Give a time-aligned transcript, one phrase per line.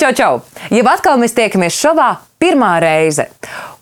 [0.00, 0.36] Čau, čau!
[0.72, 2.06] Jau atkal mēs tiekamies šovā
[2.40, 3.26] pirmā reize,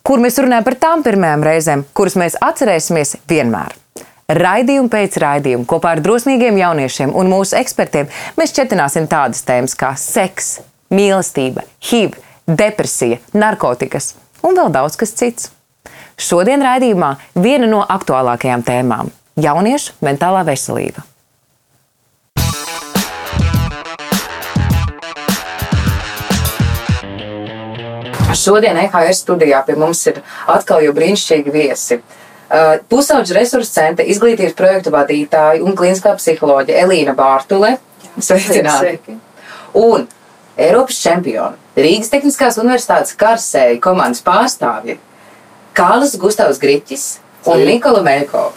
[0.03, 3.77] kur mēs runājam par tām pirmajām reizēm, kuras mēs atcerēsimies vienmēr.
[4.35, 9.93] Raidījumu pēc raidījuma kopā ar drosmīgiem jauniešiem un mūsu ekspertiem mēs četināsim tādas tēmas kā
[9.95, 10.57] seks,
[10.91, 12.17] mīlestība, HIV,
[12.51, 15.53] depresija, narkotikas un vēl daudz kas cits.
[16.19, 19.15] Šodien raidījumā viena no aktuālākajām tēmām-
[19.47, 21.07] jauniešu mentālā veselība.
[28.37, 32.01] Šodien EHR studijā pie mums ir atkal jau brīnišķīgi viesi.
[32.49, 37.77] Uh, Pusauģa resursu centra izglītības projektu vadītāja un kliniskā psiholoģija Elīna Bārtule.
[38.19, 39.17] Sveicināti!
[39.79, 40.07] Un
[40.59, 44.97] Eiropas čempioni, Rīgas Tehniskās Universitātes karsēja komandas pārstāvji
[45.77, 47.05] Kālis Gustavs Griķis
[47.47, 48.49] un Nikola Mēko.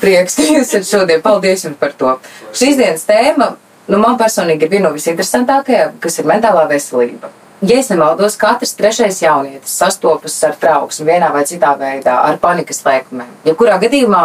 [0.00, 1.20] Prieks, ka jūs esat šodien.
[1.22, 2.16] Paldies jums par to.
[2.56, 3.52] Šīs dienas tēma,
[3.92, 7.30] nu, man personīgi ir viena no visinteresantākajām, kas ir mentālā veselība.
[7.60, 12.78] Ja es nemaldos, katrs trešais jaunietis sastopas ar trauksmi vienā vai citā veidā, ar panikas
[12.86, 13.28] lēkumiem.
[13.44, 14.22] Jebkurā gadījumā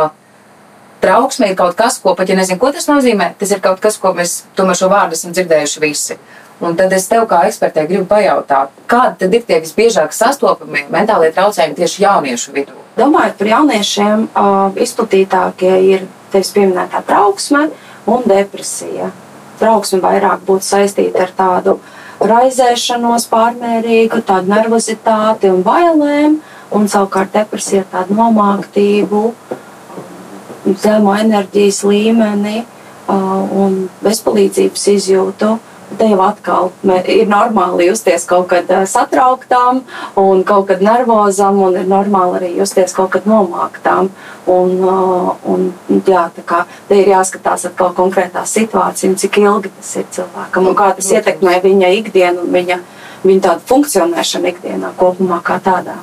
[1.04, 3.98] trauksme ir kaut kas, ko pat ja nezinu, ko tas nozīmē, tas ir kaut kas,
[4.00, 6.16] ko mēs tomēr šo vārdu esam dzirdējuši visi.
[6.64, 11.34] Un tad es tev kā ekspertē gribu pajautāt, kādi tad ir tie visbiežāk sastopamie mentālie
[11.36, 12.78] traucējumi tieši jauniešu vidū?
[12.96, 14.30] Domājot par jauniešiem,
[14.86, 17.66] izplatītākie ir tevis pieminētā trauksme
[18.08, 19.12] un depresija.
[19.60, 26.40] Trauksme vairāk būtu saistīta ar tādu uh, raizēšanos pārmērīgu, tādu nervozitāti un bailēm,
[26.76, 29.24] un savukārt depresija ir tāda nomāktību,
[30.82, 32.64] zemo enerģijas līmeni
[33.08, 35.52] un bezpalīdzības izjūtu
[35.98, 36.72] te jau atkal
[37.12, 39.84] ir normāli justies kaut kad satrauktām
[40.20, 44.10] un kaut kad nervozām, un ir normāli arī justies kaut kad nomāktām.
[44.52, 44.76] Un,
[45.50, 45.70] un,
[46.06, 50.78] jā, kā, te ir jāskatās atkal konkrētā situācija, un cik ilgi tas ir cilvēkam, un
[50.78, 52.82] kā tas ietekmē viņa ikdienu un viņa,
[53.26, 55.98] viņa tādu funkcionēšanu ikdienā kopumā kā tādā.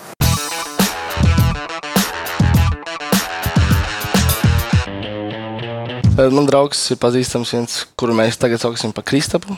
[6.13, 9.57] Man draugs ir pazīstams viens, kuru mēs tagad saucam par Kristapu.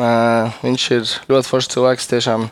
[0.00, 2.08] Uh, viņš ir ļoti foršs cilvēks.
[2.08, 2.46] Tiešām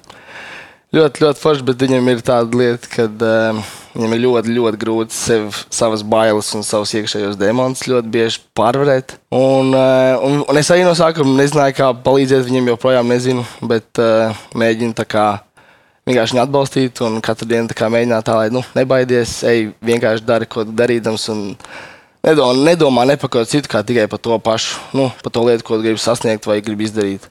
[0.97, 3.61] ļoti, ļoti foršs, bet viņam ir tāda lieta, ka uh,
[3.95, 9.17] viņam ir ļoti, ļoti grūti sev, savas bailes un savus iekšējos demonus ļoti bieži pārvarēt.
[9.33, 14.03] Un, uh, un, un es arī no sākuma nezināju, kā palīdzēt viņam, joprojām nezinu, bet
[14.03, 15.29] uh, mēģinu tā kā
[16.09, 20.67] vienkārši viņu atbalstīt un katru dienu mēģināt tā, lai nu, nebaidies, ej, vienkārši dari, ko
[20.67, 21.29] darīdams.
[21.33, 21.43] Un,
[22.21, 25.65] Nedomā, nedomā ne par ko citu, kā tikai par to pašu, nu, par to lietu,
[25.65, 27.25] ko gribi sasniegt vai gribi izdarīt.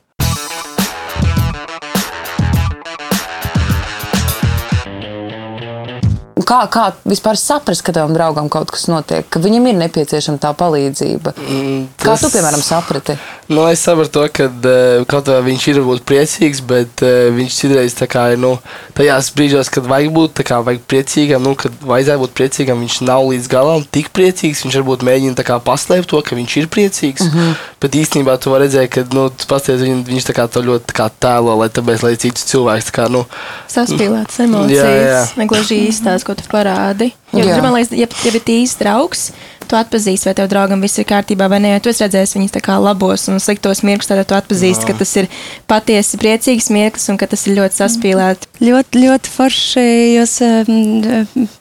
[6.50, 10.56] Kā, kā vispār saprast, ka tavam draugam kaut kas notiek, ka viņam ir nepieciešama tā
[10.58, 11.36] palīdzība?
[11.38, 12.08] Mm, tas...
[12.08, 13.20] Kā tu, piemēram, saprati?
[13.50, 17.96] Nu, es saprotu, ka uh, kaut kā viņš ir varbūt priecīgs, bet uh, viņš citreiz
[18.06, 18.52] kā ir nu,
[18.94, 23.26] tajās brīžos, kad vajag būt kā, vajag priecīgam, nu, kad vajadzētu būt priecīgam, viņš nav
[23.32, 24.62] līdz galam tik priecīgs.
[24.68, 27.26] Viņš varbūt mēģina kā, paslēpt to, ka viņš ir priecīgs.
[27.26, 27.58] Mm -hmm.
[27.82, 31.58] Bet īstenībā tu vari redzēt, ka nu, pasties, viņ, viņš kā to ļoti kā tēlo,
[31.58, 33.26] lai tāpēc, lai citus cilvēkus kā, nu,
[33.66, 35.22] saspīlētas emocijas, jā, jā.
[35.42, 37.16] negluži īstās, ko tu parādi.
[37.34, 39.32] Jo, man liekas, ja, ja ir īsts draugs,
[39.70, 41.76] tu atpazīsti, vai tev draugam viss ir kārtībā vai nē.
[41.76, 45.30] Ja tu redzēsi viņus labos un sliktos mirkļus, tad tu atpazīsti, ka tas ir
[45.70, 48.50] patiesi priecīgs mirklis un ka tas ir ļoti saspīlēts.
[48.64, 49.86] Ļoti, ļoti forši
[50.18, 50.34] jūs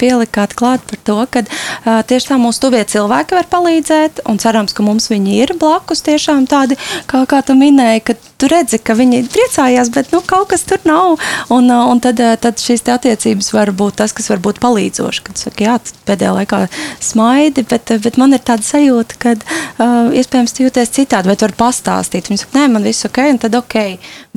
[0.01, 1.45] pielikāt klāt par to, ka
[2.09, 6.49] tieši tā mūsu tuvie cilvēki var palīdzēt, un cerams, ka mums viņi ir blakus tiešām
[6.51, 6.79] tādi,
[7.11, 10.83] kā, kā tu minēji, ka tu redzi, ka viņi priecājās, bet nu, kaut kas tur
[10.87, 11.19] nav.
[11.55, 15.25] Un, un tad, tad šīs attiecības var būt tas, kas var būt palīdzoši.
[15.27, 15.75] Kad saka, jā,
[16.09, 16.61] pēdējā laikā
[17.03, 21.59] smaidi, bet, bet man ir tāda sajūta, ka uh, iespējams tu jūties citādi, tu vari
[21.59, 22.31] pastāstīt.
[22.31, 23.79] Viņi saka, nē, man viss ok, un tad ok.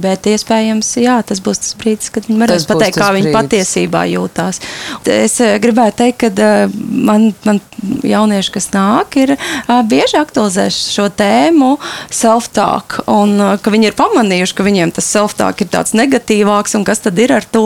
[0.01, 4.61] Bet iespējams, jā, tas būs tas brīdis, kad viņi varēs pateikt, kā viņi patiesībā jūtās.
[5.05, 7.61] Es gribētu teikt, ka uh, man, man
[8.07, 11.75] jaunieši, kas nāk, ir uh, bieži aktualizējuši šo tēmu
[12.09, 16.85] self-talk, un uh, ka viņi ir pamanījuši, ka viņiem tas self-talk ir tāds negatīvāks, un
[16.87, 17.63] kas tad ir ar to?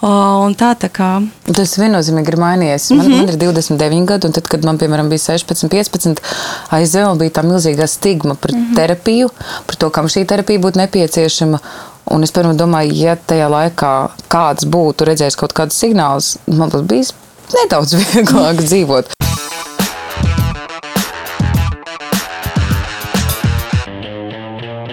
[0.00, 1.10] Tā, tā kā.
[1.50, 2.90] Tas viennozīmīgi ir mainījies.
[2.90, 3.16] Man, mm -hmm.
[3.16, 6.22] man ir 29 gadi, un tad, kad man, piemēram, bija 16, 15,
[6.70, 8.76] aiz zema bija tā milzīgā stigma par mm -hmm.
[8.76, 9.30] terapiju,
[9.66, 11.58] par to, kam šī terapija būtu nepieciešama.
[12.04, 16.82] Un es pirmā domāju, ja tajā laikā kāds būtu redzējis kaut kādus signālus, man būtu
[16.82, 17.14] bijis
[17.52, 19.14] nedaudz vieglāk dzīvot.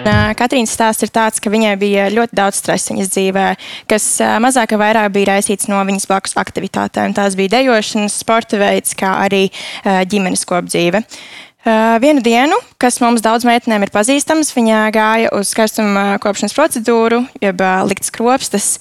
[0.02, 3.46] Katrīnas stāsts ir tāds, ka viņai bija ļoti daudz stresa viņas dzīvē,
[3.90, 4.06] kas
[4.42, 7.14] mazāk vai vairāk bija raisīts no viņas blakus aktivitātēm.
[7.14, 9.44] Tās bija dejošanas, sporta veids, kā arī
[9.84, 11.04] ģimenes kopdzīve.
[12.02, 17.62] Vienu dienu, kas mums daudz meitenēm ir pazīstams, viņa gāja uz karstuma kopšanas procedūru, jeb
[17.62, 18.80] uh, likt skropstas.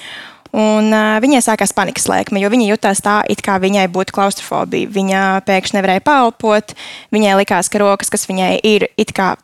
[0.51, 4.89] Un, uh, viņai sākās panikas lēkme, jo viņa jutās tā, it kā viņai būtu klaustrofobija.
[4.91, 6.75] Viņa pēkšņi nevarēja palpot.
[7.15, 8.89] Viņai likās, ka rokas, kas viņai ir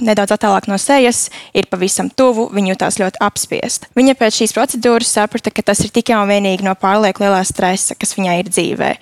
[0.03, 2.49] nedaudz attālāk no sejas, ir pavisam tuvu.
[2.51, 3.87] Viņa jutās ļoti apspiesta.
[3.95, 7.95] Viņa pēc šīs procedūras saprata, ka tas ir tikai un vienīgi no pārlieku lielā stresa,
[7.95, 8.93] kas viņai ir dzīvē.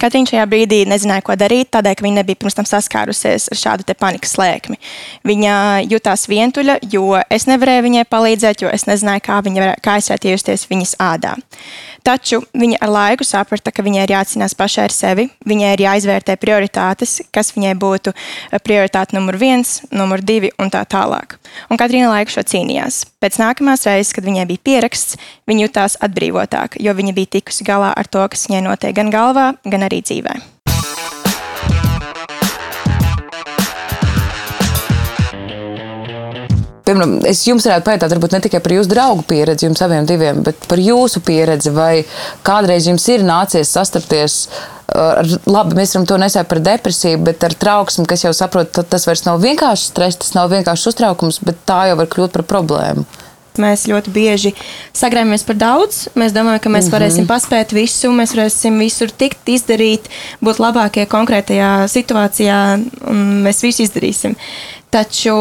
[0.00, 3.96] Katrīna šajā brīdī nezināja, ko darīt, tādēļ, ka viņa nebija pirms tam saskārusies ar šādu
[3.98, 4.78] panikas lēkmi.
[5.26, 5.56] Viņa
[5.88, 10.10] jutās vientuļa, jo es nevarēju viņai palīdzēt, jo es nezināju, kā, viņa var, kā es
[10.10, 11.36] varētu iejusties viņas ādā.
[12.06, 16.36] Taču viņa ar laiku saprata, ka viņai ir jācīnās pašai ar sevi, viņai ir jāizvērtē
[16.38, 18.12] prioritātes, kas viņai būtu
[18.62, 21.34] prioritāte numur viens, numur divi un tā tālāk.
[21.66, 23.00] Un Katrīna laiku šo cīnījās.
[23.18, 25.18] Pēc nākamās reizes, kad viņai bija pieraksts,
[25.50, 29.48] viņa jutās atbrīvotāk, jo viņa bija tikusi galā ar to, kas viņai notiek gan galvā,
[29.66, 30.36] gan arī dzīvē.
[36.86, 40.42] piemēram, es jums varētu pajautāt, varbūt ne tikai par jūsu draugu pieredzi, jums abiem diviem,
[40.46, 42.04] bet par jūsu pieredzi, vai
[42.46, 44.38] kādreiz jums ir nācies sastapties
[44.92, 49.06] ar, labi, mēs varam to nesēt par depresiju, bet ar trauksmi, kas jau saprot, tas
[49.08, 53.06] vairs nav vienkārši stress, tas nav vienkārši uztraukums, bet tā jau var kļūt par problēmu.
[53.62, 54.54] Mēs ļoti bieži
[54.96, 56.06] sagrājamies par daudz.
[56.14, 56.96] Mēs domājam, ka mēs -hmm.
[56.96, 60.08] varēsim paspēt visu, mēs varēsim visur tikt, izdarīt,
[60.40, 62.80] būt labākie konkrētajā situācijā,
[63.10, 64.36] un mēs visu izdarīsim.
[64.94, 65.32] Taču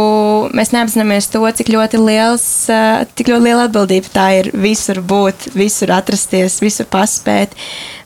[0.58, 2.46] mēs neapzināmies to, cik ļoti, liels,
[3.16, 7.54] cik ļoti liela atbildība tā ir visur būt, visur atrasties, visur paspēt.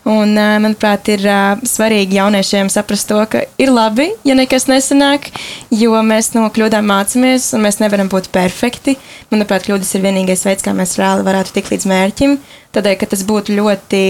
[0.04, 1.24] Un, manuprāt, ir
[1.66, 5.30] svarīgi jauniešiem saprast to, ka ir labi, ja nekas nesanāk,
[5.72, 8.98] jo mēs no kļūdām mācāmies un mēs nevaram būt perfekti.
[9.32, 12.40] Manuprāt, kļūdas ir vienīgais veids, kā mēs reāli varētu tikt līdz mērķim.
[12.70, 14.00] Tādēļ, ka tas būtu ļoti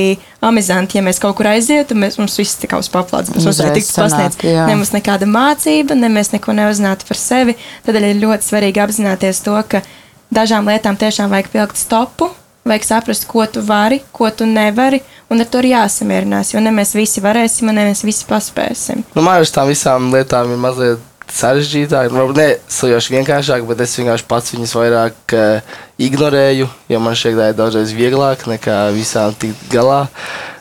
[0.44, 3.94] amizanti, ja mēs kaut kur aizietu, mēs, mums viss tā kā uz paplātes, varētu tikt
[3.96, 4.42] pasniegts.
[4.44, 7.56] Ne mums nekāda mācība, ne mēs neko neuzzinātu par sevi.
[7.86, 9.80] Tādēļ ir ļoti svarīgi apzināties to, ka
[10.28, 12.28] dažām lietām tiešām vajag pielikt stopu,
[12.68, 15.00] vajag saprast, ko tu vari, ko tu nevari,
[15.32, 19.06] un ar to ir jāsamierinās, jo ne mēs visi varēsim, un ne mēs visi paspēsim.
[19.16, 23.96] Nu, man ar tām visām lietām ir mazliet sarežģītāk, varbūt ne salīdzinoši vienkāršāk, bet es
[23.98, 29.68] vienkārši pats viņus vairāk uh, ignorēju, jo man ka ir daudzreiz vieglāk nekā visām tikt
[29.72, 30.06] galā.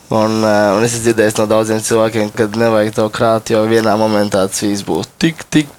[0.10, 3.94] Un, uh, un es esmu dzirdējis no daudziem cilvēkiem, ka nevajag to krāt, jo vienā
[4.00, 5.70] momentā tas viss būs tik, tik.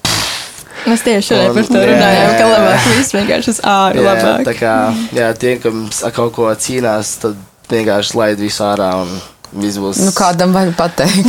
[0.87, 4.01] Mēs tieši šodien par to runājām, ka labāk viss vienkārši uz āru.
[4.01, 4.45] Jā, labāk.
[4.47, 4.75] tā kā
[5.13, 5.83] jā, tie, kam
[6.15, 7.37] kaut ko cīnās, tad
[7.71, 9.11] vienkārši laid visu ārā un
[9.51, 9.99] Būs.
[9.99, 11.27] Nu, kādam vajag pateikt.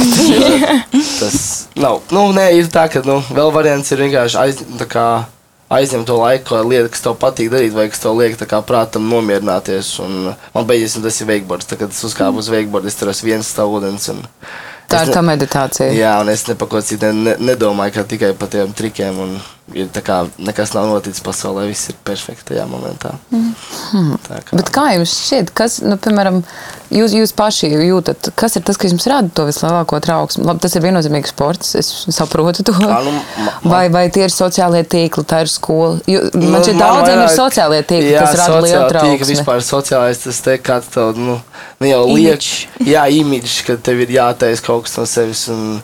[1.20, 1.38] tas
[1.74, 2.02] nav.
[2.14, 4.60] Nu, nē, ir tā, ka nu, vēl variants ir vienkārši aiz,
[4.90, 5.06] kā,
[5.74, 9.08] aizņemt to laiku, lai lieta, kas tev patīk darīt, vai kas tev liek kā, prātam
[9.10, 9.96] nomierināties.
[10.04, 11.66] Un man beigas, tas ir veikbords.
[11.66, 14.10] Tad, kad es uzkāpu uz veikbordu, es tur esmu viens stāvudens.
[14.92, 15.88] Tā ir tā meditācija.
[15.96, 19.18] Jā, un es ne par ko citu ne, nedomāju, kā tikai par tiem trikiem.
[19.24, 19.38] Un,
[19.78, 23.14] ir tā kā nekas nav noticis pasaulē, viss ir perfektajā momentā.
[23.32, 24.14] Mm.
[24.26, 24.56] Tā kā.
[24.58, 26.40] Bet kā jums šķiet, kas, nu, piemēram,
[26.94, 30.46] jūs, jūs paši jūtat, kas ir tas, kas jums rada to vislielāko trauksmi?
[30.48, 32.76] Labi, tas ir viennozīmīgs sports, es saprotu to.
[32.78, 36.00] Kā, nu, ma, vai, vai tie ir sociālie tīkli, tā ir skola?
[36.06, 39.18] Man nu, šķiet, daudziem ir sociālie tīkli, jā, kas rada lielu trauksmi.
[39.18, 41.38] Tīkli, vispār sociālais, tas te kāds tev, nu,
[41.82, 42.48] nu jau liek,
[42.86, 45.46] jā, imidžs, ka tev ir jātais kaut kas no sevis.
[45.52, 45.80] Un,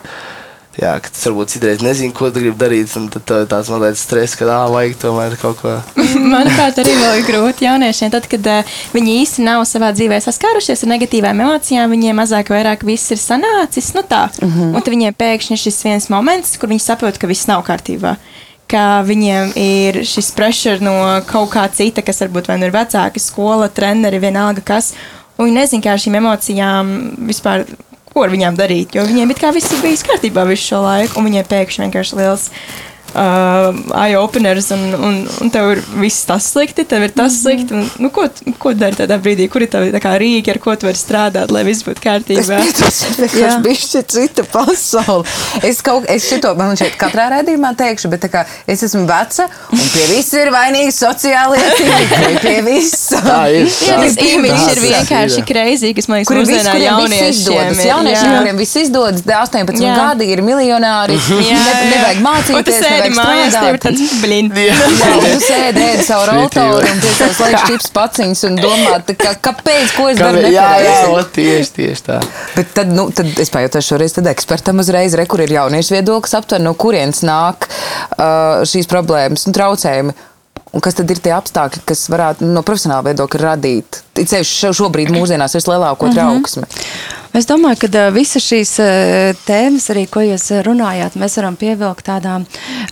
[0.79, 4.39] jā, ka tas varbūt citreiz nezinu, ko tu gribi darīt, un tad tāds mazliet stress,
[4.39, 5.75] ka ā, vajag tomēr kaut ko.
[6.35, 10.85] Manuprāt, arī vēl ir grūti jauniešiem, tad, kad uh, viņi īsti nav savā dzīvē saskārušies
[10.87, 14.27] ar negatīvām emocijām, viņiem mazāk vai vairāk viss ir sanācis, nu tā.
[14.39, 14.61] Uh mhm.
[14.61, 14.75] -huh.
[14.77, 18.17] Un tad viņiem pēkšņi ir šis viens moments, kur viņi saprot, ka viss nav kārtībā
[18.69, 23.19] ka viņiem ir šis pressure no kaut kā cita, kas varbūt vai nu ir vecāki,
[23.19, 24.93] skola, treneri, vienalga kas.
[25.39, 26.91] Un viņi nezina, kā ar šīm emocijām
[27.31, 27.65] vispār
[28.19, 28.97] ko ar viņām darīt.
[28.99, 32.49] Jo viņiem it kā viss bijis kārtībā visu šo laiku, un viņiem pēkšņi vienkārši liels
[33.15, 37.43] uh, eye-openers, un, un, un tev ir viss tas slikti, tev ir tas mm -hmm.
[37.43, 37.75] slikti.
[37.75, 40.99] Un, nu, ko, ko dari tādā brīdī, kur ir tavi rīki, ar ko tu vari
[40.99, 42.59] strādāt, lai viss būtu kārtībā?
[42.79, 43.03] Tas
[43.35, 45.25] ir bišķi cita pasaule.
[45.63, 49.85] Es kaut es šito, man šeit katrā redzījumā teikšu, bet kā, es esmu veca, un
[49.93, 53.09] pie viss ir vainīgi sociālie tīkli, pie viss.
[53.29, 53.69] Tā ir.
[54.89, 57.83] Vienkārši kreizī, kas man liekas, mūsdienā jauniešiem.
[57.89, 59.95] Jauniešiem, kuriem viss izdodas, 18 jā.
[59.97, 64.61] gadi ir miljonāri, ne, nevajag mācīties sēdi mājās, tev ir tāds blīns.
[64.69, 64.77] Jā,
[65.23, 69.95] tu sēdi, ēdi savu rotoru un pie savas laikas čips paciņas un domā, ka, kāpēc,
[69.97, 70.55] ko es daru nepareizi.
[70.57, 72.21] Jā, jā, tieši, tieši tā.
[72.57, 76.37] Bet tad, nu, tad es pajautāšu šoreiz tad ekspertam uzreiz, re, kur ir jauniešu viedoklis
[76.39, 80.17] aptver, no kurienes nāk uh, šīs problēmas un traucējumi.
[80.73, 84.03] Un kas tad ir tie apstākļi, kas varētu no profesionāla viedokļa radīt?
[84.19, 86.15] Ceļš šobrīd mūsdienās ir lielāko mhm.
[86.15, 86.63] trauksmi.
[86.63, 87.17] Mm -hmm.
[87.39, 88.73] Es domāju, ka visas šīs
[89.47, 92.47] tēmas, arī ko jūs runājāt, mēs varam pievilkt tādām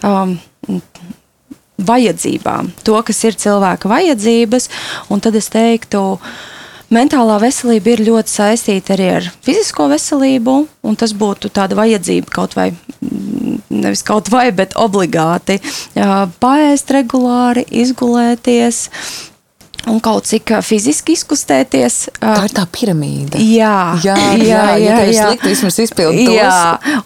[0.04, 0.36] um,
[1.78, 4.68] vajadzībām, to, kas ir cilvēka vajadzības.
[5.10, 6.02] Un tad es teiktu,
[6.92, 10.56] mentālā veselība ir ļoti saistīta arī ar fizisko veselību,
[10.86, 12.70] un tas būtu tāda vajadzība kaut vai.
[13.68, 15.58] Nevis kaut vai, bet obligāti
[16.42, 18.84] pāriest regulāri, izgulēties,
[19.90, 21.98] un kaut cik fiziski izkustēties.
[22.20, 23.40] Tā ir tā piramīda.
[23.40, 25.28] Jā, jā, jā, jā, jā, jā.
[25.30, 26.32] slikti vismaz izpildīt.
[26.36, 26.56] Jā,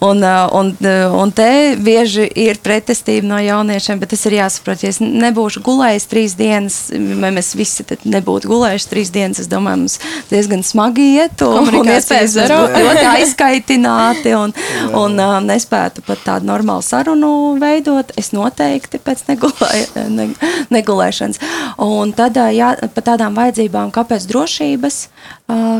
[0.06, 0.24] un,
[0.56, 0.72] un,
[1.20, 6.08] un te bieži ir pretestība no jauniešiem, bet tas ir jāsaprot, ja es nebūšu gulējis
[6.10, 9.98] trīs dienas, vai mēs visi nebūtu gulējuši trīs dienas, es domāju, mums
[10.30, 14.54] diezgan smagi iet, un, un iespējams ļoti aizkaitināti, un,
[14.96, 19.70] un nespētu pat tādu normālu sarunu veidot, es noteikti pēc negulē,
[20.12, 20.30] ne,
[20.72, 21.40] negulēšanas.
[21.84, 24.96] Un tad, jā, par tādām vajadzībām, kāpēc drošības,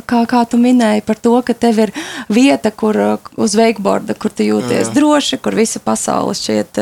[0.09, 1.93] kā, kā tu minēji par to, ka tev ir
[2.33, 2.99] vieta, kur
[3.41, 4.95] uz wakeboarda, kur tu jūties Jā.
[4.95, 6.81] droši, kur visa pasaule šķiet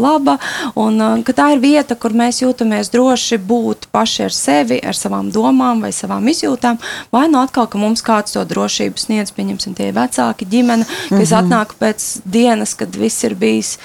[0.00, 0.38] laba,
[0.78, 5.30] un ka tā ir vieta, kur mēs jūtamies droši būt paši ar sevi, ar savām
[5.34, 6.80] domām vai savām izjūtām,
[7.14, 11.20] vai nu atkal, ka mums kāds to drošību sniedz, pieņemsim tie vecāki ģimene, kas mm
[11.20, 11.38] -hmm.
[11.40, 13.78] atnāk pēc dienas, kad viss ir bijis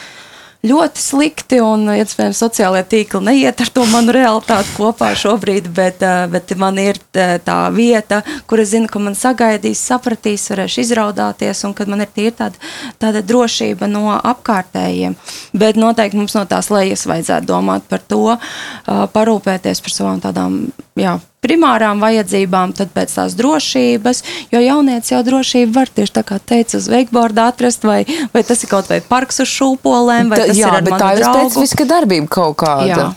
[0.66, 6.26] ļoti slikti, un iespējams sociālajie tīkli neiet ar to manu realitāti kopā šobrīd, bet, eh,
[6.32, 11.64] bet man ir eh, tā vieta, kur es zinu, ka man sagaidīs, sapratīs, varēšu izraudāties,
[11.64, 12.60] un kad man ir tīra tāda,
[13.00, 15.16] tāda drošība no apkārtējiem.
[15.54, 20.60] Bet noteikti mums no tās lejas vajadzētu domāt par to, eh, parūpēties par savām tādām,
[21.02, 21.16] jā,
[21.46, 26.78] primārām vajadzībām, tad pēc tās drošības, jo jaunieci jau drošību var tieši tā kā teica,
[26.82, 28.04] uz wakeboarda atrast, vai,
[28.34, 31.16] vai tas ir kaut vai parks uz šūpolēm, vai tas jā, ir ar bet tā
[31.16, 32.92] ir specifiska darbība kaut kāda.
[32.92, 33.10] Jā.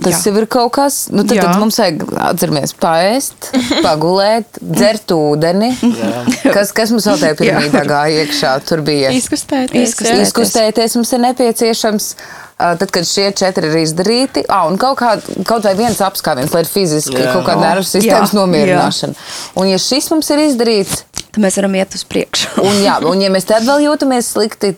[0.00, 0.30] Tas jā.
[0.30, 3.50] jau ir kaut kas, nu tad, tad mums vajag atcerēties, paēst,
[3.86, 5.72] pagulēt, dzert ūdeni.
[6.00, 6.52] Jā.
[6.54, 8.54] Kas, kas mums vēl tajā pirmīdā gāja iekšā?
[8.68, 9.90] Tur bija izkustēties.
[9.90, 12.14] Izkustēties, izkustēties mums ir nepieciešams.
[12.60, 15.14] Tad, kad šie četri ir izdarīti, ah, un kaut, kā,
[15.48, 17.30] kaut vai viens apskāviens, lai ir fiziski jā.
[17.32, 18.36] kaut kāda nervu sistēmas jā.
[18.36, 19.16] nomierināšana.
[19.16, 19.54] Jā.
[19.62, 22.60] Un, ja šis mums ir izdarīts, tad mēs varam iet uz priekšu.
[22.62, 24.74] un, jā, un, ja mēs tad vēl jūtamies slikti,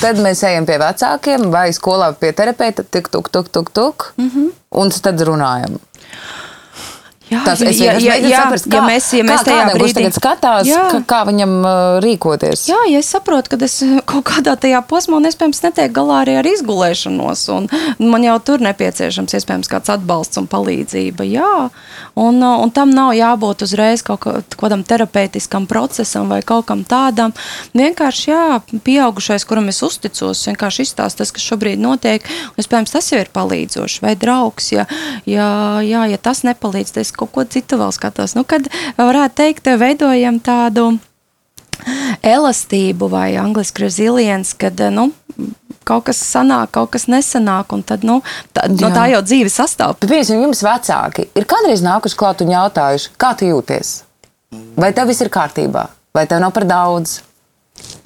[0.00, 4.30] tad mēs ejam pie vecākiem vai skolā pie terapeita, tik, tuk, tuk, tuk, tuk, mm
[4.30, 4.50] -hmm.
[4.70, 5.78] un tad runājam.
[7.26, 10.10] Jā, Tas, es jā, jā, jā, saprast, kā, ja mēs, ja mēs kā, tajā brīdī
[10.14, 11.70] skatās, kā, kā viņam uh,
[12.04, 12.68] rīkoties.
[12.70, 16.46] Jā, ja es saprotu, ka es kaut kādā tajā posmā iespējams netiek galā arī ar
[16.46, 17.66] izgulēšanos, un
[17.98, 21.26] man jau tur nepieciešams iespējams kāds atbalsts un palīdzība.
[21.26, 21.50] Jā,
[22.14, 24.22] un, uh, un tam nav jābūt uzreiz kaut
[24.54, 27.34] kādam terapeitiskam procesam vai kaut kam tādam.
[27.74, 28.44] Vienkārši, jā,
[28.86, 32.22] pieaugušais, kuram es uzticos, vienkārši izstāst tas, kas šobrīd notiek,
[32.54, 34.86] un iespējams tas jau ir palīdzoši, vai draugs, ja,
[35.26, 35.50] ja,
[35.82, 38.36] jā, ja tas nepalīdz, tad es kaut ko citu vēl skatos.
[38.38, 38.68] Nu, kad
[38.98, 40.94] varētu teikt, veidojam tādu
[42.26, 45.10] elastību vai angļuiski resilience, kad nu,
[45.86, 48.20] kaut kas sanāk, kaut kas nesanāk, un tad, nu,
[48.56, 49.96] tā, no tā jau dzīve sastāv.
[50.02, 53.94] Piemēram, jums vecāki ir kādreiz nākuši klāt un jautājuši, kā tu jūties?
[54.76, 55.86] Vai tev viss ir kārtībā?
[56.16, 57.20] Vai tev nav par daudz?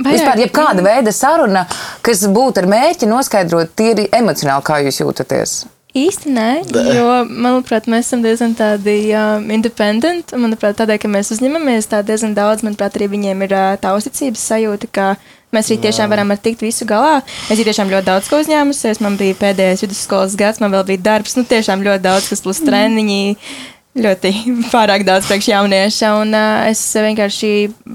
[0.01, 1.67] Vai Vispār, ja kāda veida saruna,
[2.03, 5.53] kas būtu ar mērķi noskaidrot tīri emocionāli, kā jūs jūtaties?
[5.91, 6.51] Īsti nē,
[6.95, 10.39] jo, manuprāt, mēs esam diezgan tādi uh, independenti.
[10.39, 14.45] Manuprāt, tādēļ, ka mēs uzņemamies tā diezgan daudz, manuprāt, arī viņiem ir uh, tā uzticības
[14.53, 15.09] sajūta, ka
[15.51, 17.19] mēs arī tiešām varam ar tikt visu galā.
[17.49, 19.03] Es arī tiešām ļoti daudz ko uzņēmusies.
[19.03, 22.63] Man bija pēdējais vidusskolas gads, man vēl bija darbs, nu tiešām ļoti daudz, kas plus
[22.63, 23.21] treniņi.
[23.35, 24.33] Mm ļoti
[24.75, 27.53] pārāk daudz priekš jaunieša, un uh, es vienkārši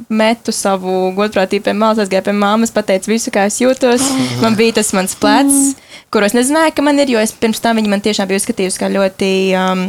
[0.09, 4.03] metu savu godprātību pie malas, aizgāju pie māmas, pateicu visu, kā es jūtos.
[4.43, 5.75] Man bija tas mans plecs,
[6.13, 8.81] kuru es nezināju, ka man ir, jo es pirms tam viņa man tiešām bija uzskatījusi
[8.81, 9.87] kā ļoti um,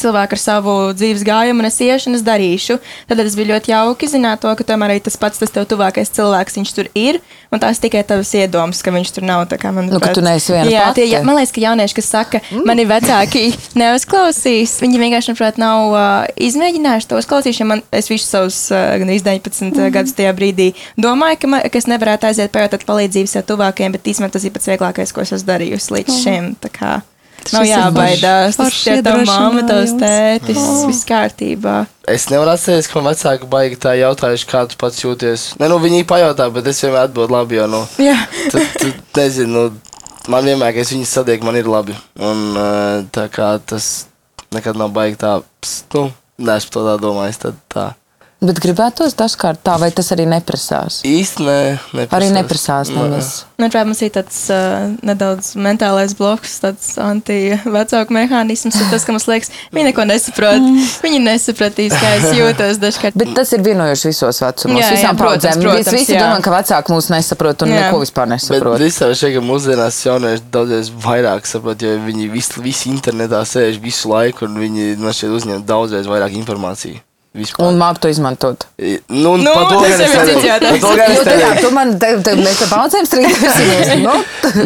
[0.00, 2.78] cilvēku ar savu dzīves gājumu, un es iešu un es darīšu.
[3.10, 6.12] Tad tas bija ļoti jauki zināt, to, ka tomēr arī tas pats, tas tev tuvākais
[6.16, 7.20] cilvēks, viņš tur ir.
[7.50, 9.42] Un tās tikai tavs iedoms, ka viņš tur nav.
[9.58, 12.10] Kā, man, nu, ka tu neesi viena jā, tie, jā, man liekas, ka jaunieši, kas
[12.12, 12.62] saka, mm.
[12.68, 13.42] mani vecāki
[13.80, 17.70] neuzklausīs, viņi vienkārši, manuprāt, nav uh, izmēģinājuši to uzklausīšanu.
[17.72, 19.90] Man, es visu savus uh, gan 19 mm.
[19.96, 20.70] gadus tajā brīdī
[21.00, 24.54] domāju, ka, man, ka es nevarētu aiziet pajautāt palīdzību sev tuvākajiem, bet īstenībā tas ir
[24.54, 26.20] pats vieglākais, ko es esmu darījusi līdz mm.
[26.22, 26.52] šim.
[27.54, 28.58] Nav jābaidās.
[28.60, 30.84] Tas ir tā mamma, tavs tētis, oh.
[30.90, 31.76] viss kārtībā.
[32.10, 35.46] Es nevaru atcerēties, ka man vecāki baigi tā jautājuši, kā tu pats jūties.
[35.60, 37.82] Ne, nu, viņi pajautā, bet es vienmēr atbildu labi, jo, nu,
[38.52, 40.00] tu, tu nezinu, nu,
[40.32, 41.96] man vienmēr, ka es viņus sadieku, man ir labi.
[42.20, 42.46] Un
[43.14, 43.90] tā kā tas
[44.54, 47.86] nekad nav baigi tā, pst, nu, neesmu to tā domājis, tad tā.
[48.40, 51.02] Bet gribētos dažkārt tā, vai tas arī neprasās?
[51.04, 51.56] Īsti ne,
[51.92, 52.14] neprasās.
[52.16, 52.92] Arī neprasās.
[53.60, 59.12] Nu, prāt, mums ir tāds uh, nedaudz mentālais bloks, tāds anti-vecāku mehānisms, ir tas, ka
[59.12, 60.64] mums liekas, viņi neko nesaprot.
[61.04, 63.18] Viņi nesapratīs, kā es jūtos dažkārt.
[63.20, 65.66] Bet tas ir vienojoši visos vecumos, Jā, jā, visām protams, paudzēm.
[65.66, 66.24] protams, Visi jā.
[66.24, 67.82] domā, ka vecāki mūs nesaprot un Jā.
[67.84, 68.80] neko vispār Bet nesaprot.
[68.86, 74.08] visā šeit, ka mūsdienās jaunieši daudzreiz vairāk saprot, jo viņi visi, visi internetā sēž visu
[74.16, 77.04] laiku un viņi man šeit uzņem daudzreiz vairāk informāciju.
[77.30, 77.68] Vispār.
[77.68, 78.64] Un māk to izmantot.
[79.06, 82.58] Nu, Nu, to tas jau ir gan Nu, tā kā tu man, te, te, mēs
[82.58, 83.92] te paudzēm strīdamies.
[84.06, 84.16] Nu,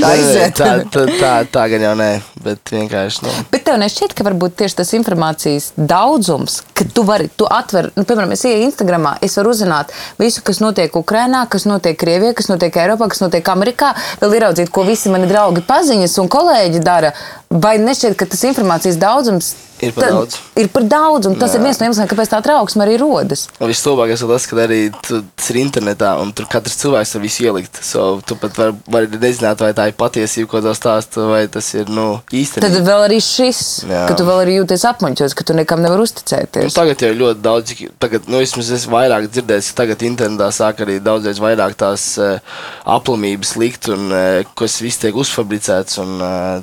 [0.08, 0.56] aiziet.
[0.56, 2.08] Tā, tā, tā, tā gan jau nē,
[2.40, 3.26] bet vienkārši.
[3.26, 3.34] Nu.
[3.52, 8.06] Bet tev nešķiet, ka varbūt tieši tas informācijas daudzums, ka tu vari, tu atver, nu,
[8.08, 9.92] piemēram, es ieju Instagramā, es varu uzzināt
[10.22, 13.92] visu, kas notiek Ukrainā, kas notiek Krievijā, kas notiek Eiropā, kas notiek Amerikā,
[14.24, 17.12] vēl ieraudzīt, ko visi mani draugi paziņas un kolēģi dara.
[17.54, 20.36] Vai nešķiet, ka tas informācijas daudzums Ir par tad- daudz.
[20.58, 21.58] Ir par daudz, un tas Jā.
[21.58, 23.48] ir viens no iemesliem, kāpēc tā trauksme arī rodas.
[23.60, 27.22] Un Vislabākais ir tas, ka arī tu, tas ir internetā, un tur katrs cilvēks var
[27.22, 27.78] visu ielikt.
[27.84, 31.68] So, tu pat vari var nezināt, vai tā ir patiesība, ko tas stāsta, vai tas
[31.74, 32.82] ir nu, Tad īstenībā.
[32.86, 34.06] vēl arī šis, Jā.
[34.08, 36.72] ka tu vēl arī jūties apmuļķots, ka tu nekam nevari Nu, uzticēties.
[36.74, 38.52] tagad jau ir ļoti daudz, tagad, nu, es
[38.86, 42.38] vairāk dzirdēju, ka tagad internetā sāk arī daudzreiz vairāk tās uh,
[42.86, 45.98] aplamības likt, un uh, kas viss tiek uzfabricēts.
[45.98, 46.62] Un, uh,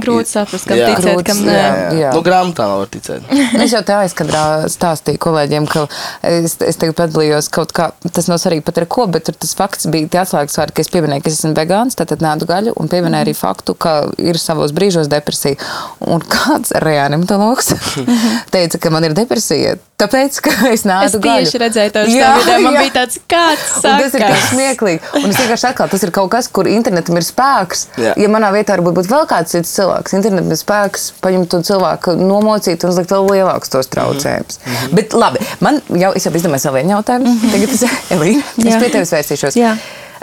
[0.00, 0.88] Grūti saprast, kam Jā.
[0.94, 1.54] ticēt, Grūti, kam nē.
[1.56, 2.10] jā, jā.
[2.16, 3.26] Nu, grāmatā var ticēt.
[3.62, 5.84] Es jau tā aizkadrā stāstīju kolēģiem, ka
[6.26, 9.52] es, es tagad padalījos kaut kā, tas nav svarīgi pat ar ko, bet tur tas
[9.58, 12.74] fakts bija tie atslēgas vārdi, ka es pieminēju, ka es esmu vegāns, tātad nēdu gaļu,
[12.80, 15.56] un pieminēju arī faktu, ka ir savos brīžos depresija.
[16.02, 17.72] Un kāds reanimatologs
[18.54, 21.44] teica, ka man ir depresija, tāpēc, ka es Es nēdu gaļu.
[21.46, 22.80] tieši redzēju to video, man jā.
[22.82, 25.00] bija tāds, kāds Un tas ir tik smieklīgi.
[25.20, 27.84] Un es vienkārši atklāju, tas ir kaut kas, kur internetam ir spēks.
[28.02, 28.14] Jā.
[28.18, 32.14] Ja manā vietā varbūt būtu vēl kāds cits cilvēks, internetam ir spēks paņemt to cilvēku,
[32.18, 34.60] nomocīt un uzlikt vēl lielākus tos traucējumus.
[34.62, 34.94] Mm -hmm.
[34.98, 37.34] Bet labi, man jau, jau izdomāju savu vienu jautājumu.
[37.52, 37.84] Tagad es,
[38.14, 39.58] Elīna, es pie tevis vērsīšos.
[39.58, 39.76] Jā.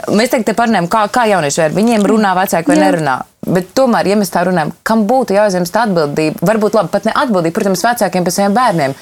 [0.08, 2.84] Mēs tagad parunājam, kā, kā jaunieši ar viņiem runā vecāki vai Jā.
[2.86, 3.18] nerunā.
[3.46, 7.12] Bet tomēr, ja mēs tā runājam, kam būtu jāuzņemas tā atbildība, varbūt labi, pat ne
[7.14, 8.94] atbildība, protams, vecākiem par saviem bērniem,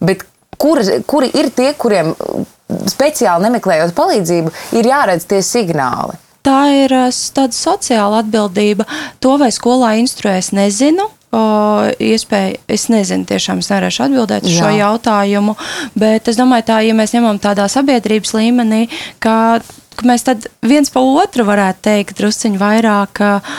[0.00, 0.24] bet
[0.58, 2.14] kuri, kuri ir tie, kuriem
[2.90, 6.18] speciāli nemeklējot palīdzību, ir jāredz tie signāli?
[6.44, 8.84] Tā ir s- tāda sociāla atbildība.
[9.20, 11.08] To vai skolā instruē, es nezinu.
[11.34, 11.38] O,
[11.98, 14.84] iespēja, es nezinu, tiešām es nevarēšu atbildēt uz šo Jā.
[14.84, 15.56] jautājumu,
[15.98, 18.84] bet es domāju, tā, ja mēs ņemam tādā sabiedrības līmenī,
[19.18, 19.58] ka,
[19.98, 23.56] ka mēs tad viens pa otru varētu teikt, drusciņi vairāk, uh,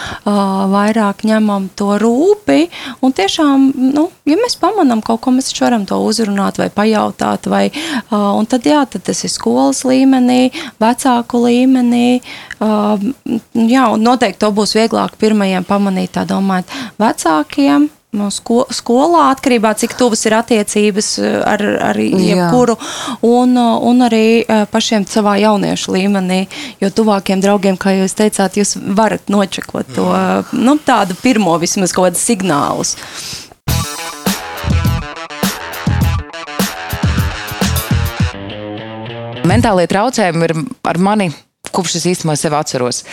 [0.71, 2.67] vairāk ņemam to rūpi.
[3.05, 7.49] Un tiešām, nu, ja mēs pamanām kaut ko, mēs varam to uzrunāt vai pajautāt.
[7.51, 12.21] Vai, uh, tad, jā, tad tas ir skolas līmenī, vecāku līmenī.
[12.59, 13.01] Uh,
[13.53, 16.71] jā, un noteikti to būs vieglāk pirmajiem pamanīt, tā domājot,
[17.01, 17.89] vecākiem.
[18.15, 22.78] No sko skolā atkarībā no cik tuvas ir attiecības uh, ar, ar jebkuru,
[23.28, 26.45] un, uh, un arī uh, pašiem savā jauniešu līmenī.
[26.80, 31.95] Jo tuvākiem draugiem, kā jūs teicāt, jūs varat nočekot to uh, nu, tādu pirmo vismaz
[31.95, 32.95] kaut kādus signālus.
[39.45, 40.56] Mentālie traucējumi ir
[40.89, 41.28] ar mani,
[41.75, 43.04] kopš es īstenībā sevi atceros.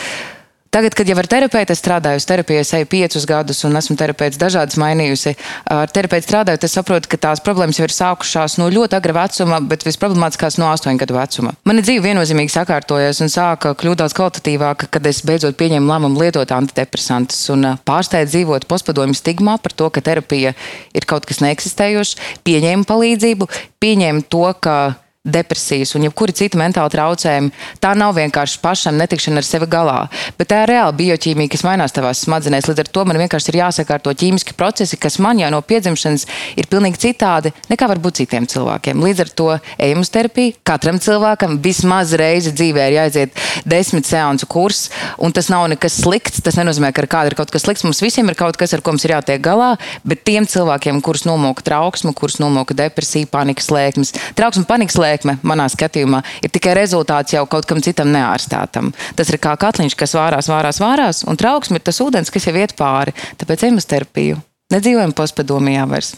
[0.73, 5.35] Tagad, kad jau ar terapeitu strādāju, terapijā eju piecus gadus un esmu terapeits dažādas mainījusi.
[5.69, 9.59] Ar terapeitu strādājot, es saprotu, ka tās problēmas jau ir sākušās no ļoti agra vecuma,
[9.69, 11.53] bet visproblemātiskākās no astoņu gadu vecuma.
[11.69, 16.57] Mana dzīve viennozīmīgi sakārtojās un sāka kļūt daudz kvalitatīvāka, kad es beidzot pieņēmu lēmumu lietot
[16.57, 20.57] antidepresantus un pārstāju dzīvot postpadomju stigmā par to, ka terapija
[20.97, 22.17] ir kaut kas neeksistējošs,
[22.49, 23.53] pieņēmu palīdzību,
[23.85, 24.79] pieņēmu to, ka
[25.23, 27.53] depresijas un jebkura cita mentāla traucējuma.
[27.79, 29.99] Tā nav vienkārši pašam netikšana ar sevi galā,
[30.35, 32.67] bet tā ir reāla bioķīmija, kas mainās tavās smadzenēs.
[32.67, 36.27] Līdz ar to man vienkārši ir jāsakārto ķīmiski procesi, kas man jau no piedzimšanas
[36.59, 39.05] ir pilnīgi citādi nekā varbūt citiem cilvēkiem.
[39.07, 39.47] Līdz ar to
[39.79, 40.57] ejam uz terapiju.
[40.67, 44.89] Katram cilvēkam vismaz reizi dzīvē ir jāiziet desmit seansu kurs,
[45.23, 46.43] un tas nav nekas slikts.
[46.43, 47.87] Tas nenozīmē, ka ar kādu ir kaut kas slikts.
[47.87, 51.23] Mums visiem ir kaut kas, ar ko mums ir jātiek galā, bet tiem cilvēkiem, kurus
[51.31, 57.37] nomoka trauksme, kurus nomoka depresija, panikas lēkmes, trauksme, panikas lēkme, manā skatījumā, ir tikai rezultāts
[57.37, 58.93] jau kaut kam citam neārstātam.
[59.19, 62.57] Tas ir kā katliņš, kas vārās, vārās, vārās, un trauksme ir tas ūdens, kas jau
[62.57, 63.15] iet pāri.
[63.41, 64.41] Tāpēc ejam uz terapiju.
[64.73, 66.15] Nedzīvojam postpadomijā vairs.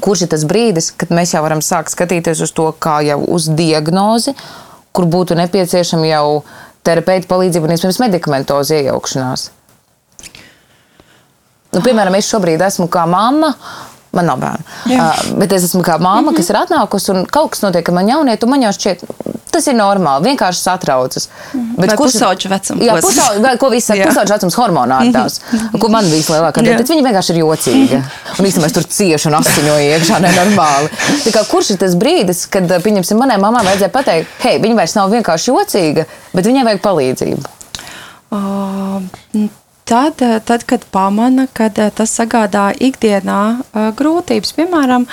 [0.00, 3.50] Kurš ir tas brīdis, kad mēs jau varam sākt skatīties uz to kā jau uz
[3.52, 4.32] diagnozi,
[4.96, 6.26] kur būtu nepieciešama jau
[6.86, 9.50] terapeita palīdzība un iespējams medikamentoza iejaukšanās?
[11.70, 13.54] Nu, piemēram, es šobrīd esmu kā mamma.
[14.10, 14.64] Man nav bērnu.
[14.90, 18.10] Uh, bet es esmu kā māma, kas ir atnākusi, un kaut kas notiek ar mani
[18.10, 18.42] jaunieti.
[18.42, 19.04] un Man jau šķiet,
[19.50, 21.26] Tas ir normāli, vienkārši satraucas.
[21.52, 22.82] Bet Vai kurš pusauģa vecums?
[22.86, 25.38] Jā, pusauģa, ko visi saka, pusauģa vecums hormonātās,
[25.74, 28.00] ko man bija lielākā daļa, bet viņi vienkārši ir jocīgi.
[28.36, 30.92] Un īstenībā es tur cieši un asiņoju iekšā nenormāli.
[31.26, 34.98] Tā kā kurš ir tas brīdis, kad, pieņemsim, manai mamai vajadzēja pateikt, hei, viņa vairs
[35.00, 36.06] nav vienkārši jocīga,
[36.36, 37.56] bet viņai vajag palīdzību?
[38.30, 39.50] Uh,
[39.90, 45.06] tad, eh, tad, kad pamana, kad eh, tas sagādā ikdienā uh, grūtības, piemēram,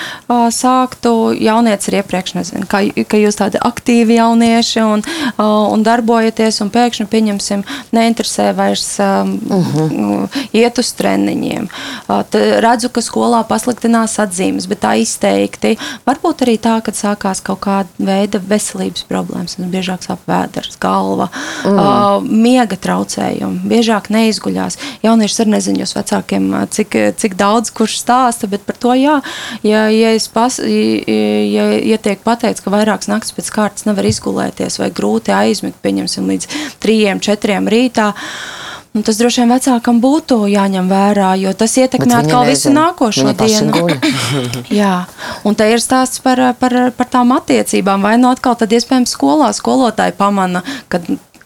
[0.53, 1.11] sāktu
[1.41, 5.03] jaunieci ir iepriekš, nezinu, ka, ka jūs tādi aktīvi jaunieši un,
[5.41, 7.63] un darbojaties un pēkšņi, pieņemsim,
[7.95, 10.41] neinteresē vairs uh -huh.
[10.53, 11.69] iet uz treniņiem.
[12.67, 15.77] Redzu, ka skolā pasliktinās atzīmes, bet tā izteikti.
[16.05, 21.29] Varbūt arī tā, kad sākās kaut kāda veida veselības problēmas, biežāk sāp vēders, galva,
[21.65, 22.27] mm.
[22.27, 24.77] miega traucējumi, biežāk neizguļās mājās.
[25.03, 29.21] Jaunieši arī nezina, jūs vecākiem, cik, cik daudz kurš stāsta, bet par to jā.
[29.63, 34.91] Ja, ja, pas, ja, ja tiek pateikts, ka vairākas naktas pēc kārtas nevar izgulēties vai
[34.91, 36.47] grūti aizmigt, pieņemsim līdz
[36.83, 38.13] trījiem, četriem rītā.
[38.97, 43.83] Un tas droši vien vecākam būtu jāņem vērā, jo tas ietekmē atkal visu nākošo dienu.
[44.79, 45.05] Jā,
[45.45, 48.01] un te ir stāsts par, par, par tām attiecībām.
[48.01, 51.03] Vai nu atkal tad iespējams skolā skolotāji pamana, ka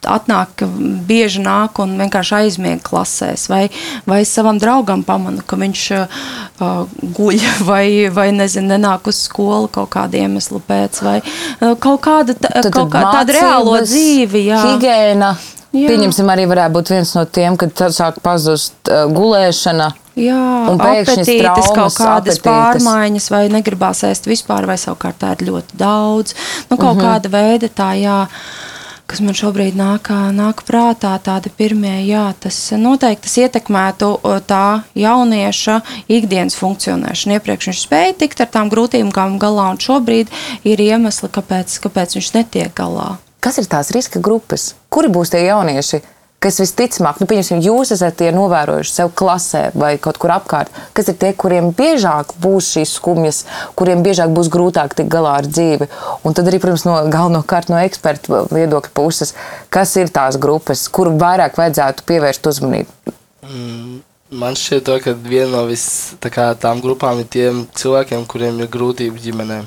[0.09, 0.63] atnāk,
[1.07, 3.61] bieži nāk un vienkārši aizmiega klasēs, vai,
[4.09, 6.81] vai savam draugam pamanu, ka viņš uh,
[7.17, 12.37] guļ, vai, vai nezinu, nenāk uz skolu kaut kādu iemeslu pēc, vai uh, kaut kāda
[12.37, 14.45] tā, tad, kaut kā, tāda reālo dzīvi.
[14.49, 14.61] Jā.
[14.71, 15.33] Higēna.
[15.71, 15.87] Jā.
[15.87, 19.93] Pieņemsim, arī varētu būt viens no tiem, kad sāk pazust uh, gulēšana.
[20.19, 20.39] Jā,
[20.73, 22.41] apetītes, kaut kādas apetītes.
[22.43, 26.35] pārmaiņas, vai negribās ēst vispār, vai savukārt tā ir ļoti daudz.
[26.67, 26.99] Nu, kaut uh mhm.
[26.99, 27.07] -huh.
[27.07, 28.17] kāda veida tā, jā.
[28.25, 28.70] Uh,
[29.11, 34.11] kas man šobrīd nāk, nāk prātā, tādi pirmie, jā, tas noteikti tas ietekmētu
[34.47, 35.75] tā jaunieša
[36.07, 37.35] ikdienas funkcionēšanu.
[37.35, 40.31] Iepriekš viņš spēja tikt ar tām grūtībām galā, un šobrīd
[40.63, 43.17] ir iemesli, kāpēc, kāpēc viņš netiek galā.
[43.43, 44.71] Kas ir tās riska grupas?
[44.93, 45.99] Kuri būs tie jaunieši,
[46.41, 51.11] kas visticamāk, nu, pieņemsim, jūs esat tie novērojuši sev klasē vai kaut kur apkārt, kas
[51.11, 53.43] ir tie, kuriem biežāk būs šīs skumjas,
[53.77, 55.89] kuriem biežāk būs grūtāk tikt galā ar dzīvi.
[56.25, 59.35] Un tad arī, protams, no galvenokārt no ekspertu viedokļa puses,
[59.69, 63.17] kas ir tās grupas, kur vairāk vajadzētu pievērst uzmanību.
[63.45, 63.99] Mm.
[64.31, 65.83] Man šķiet, ka viena no vis,
[66.23, 69.65] tā kā, tām grupām ir tiem cilvēkiem, kuriem ir grūtības ģimenēm.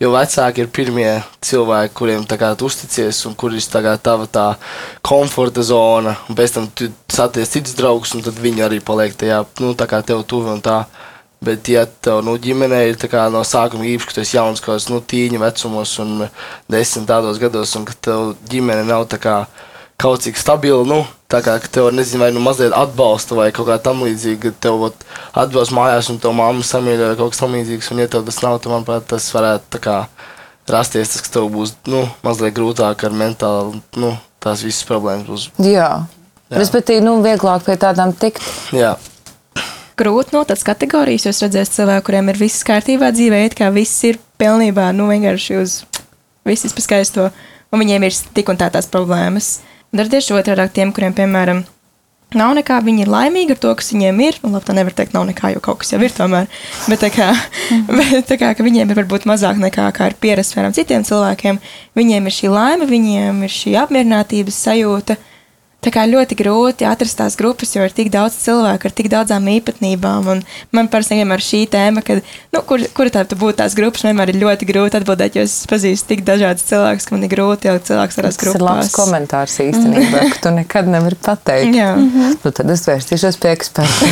[0.00, 1.08] Jo vecāki ir pirmie
[1.44, 4.46] cilvēki, kuriem kā uzticies, un kur ir tā tava tā
[5.04, 6.14] komforta zona.
[6.24, 9.84] Un pēc tam tu satiec citus draugus, un tad viņi arī paliek tajā, nu, tā
[9.84, 10.86] kā tev tuvi un tā.
[11.44, 14.78] Bet, ja tev nu, ģimenē ir kā, no sākuma īpaši, ka tu esi jauns, kaut
[14.78, 16.26] kāds nu, tīņa vecumos un
[16.68, 19.36] desmit tādos gados, un ka tev ģimene nav tā kā
[20.00, 23.76] kaut cik stabila, nu, tā kā tev, nezinu, vai nu mazliet atbalsta vai kaut kā
[23.82, 25.04] tam līdzīga, tev vat,
[25.36, 28.56] atbrauc mājās un tev mamma samīļo kaut kas tam līdzīgs, un ja tev tas nav,
[28.62, 29.98] tad, manuprāt, tas varētu tā kā
[30.70, 35.46] rasties, tas, ka tev būs, nu, mazliet grūtāk ar mentāli, nu, tās visas problēmas būs.
[35.68, 35.92] Jā.
[36.50, 36.58] Jā.
[36.58, 38.42] Respektīvi, nu, vieglāk pie tādām tikt.
[38.74, 38.96] Jā.
[40.00, 44.18] Grūti noteikt kategorijas, jūs redzēsiet cilvēku, kuriem ir viss kārtībā dzīvē, it kā viss ir
[44.40, 45.82] pilnībā, nu, vienkārši uz
[46.48, 47.28] viss pa skaisto,
[47.70, 49.58] un viņiem ir tik un tā tās problēmas.
[49.90, 51.64] Un ir tieši otrādi tiem, kuriem, piemēram,
[52.38, 54.38] nav nekā, viņi ir laimīgi ar to, kas viņiem ir.
[54.46, 56.46] Un, labi, tā nevar teikt, nav nekā, jo kaut kas jau ir tomēr.
[56.90, 57.30] Bet tā kā,
[57.98, 61.58] bet, tā kā viņiem ir varbūt mazāk nekā ir pierasts citiem cilvēkiem,
[61.98, 65.18] viņiem ir šī laime, viņiem ir šī apmierinātības sajūta.
[65.80, 69.46] Tā kā ļoti grūti atrast tās grupas, jo ir tik daudz cilvēku ar tik daudzām
[69.48, 70.28] īpatnībām.
[70.76, 72.20] Man personīgi vienmēr šī tēma, kad,
[72.52, 76.12] nu, kur, kur tā būtu tās grupas, vienmēr ir ļoti grūti atbildēt, jo es pazīstu
[76.12, 78.58] tik dažādas cilvēkus, ka man ir grūti ielikt cilvēkus tādās grupās.
[78.58, 81.72] Tas ir labs komentārs īstenībā, ka tu nekad nevari pateikt.
[81.80, 81.94] Jā.
[81.96, 82.36] Mm -hmm.
[82.44, 84.10] nu, tad es vērstīšos pie eksperta.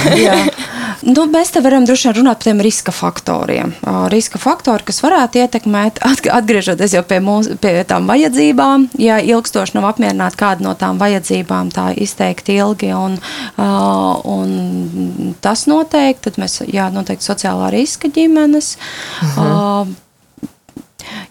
[1.14, 3.74] nu, mēs te varam droši vien runāt par tiem riska faktoriem.
[4.08, 6.00] Riska faktori, kas varētu ietekmēt,
[6.32, 11.57] atgriežoties jau pie, mūs, pie tām vajadzībām, ja ilgstoši nav apmierināti kāda no tām vajadzībām
[11.58, 13.18] strādājām tā izteikti ilgi, un,
[13.58, 18.76] uh, un tas noteikti, tad mēs, jā, noteikti sociālā riska ģimenes.
[19.22, 19.38] Mhm.
[19.38, 19.86] Uh,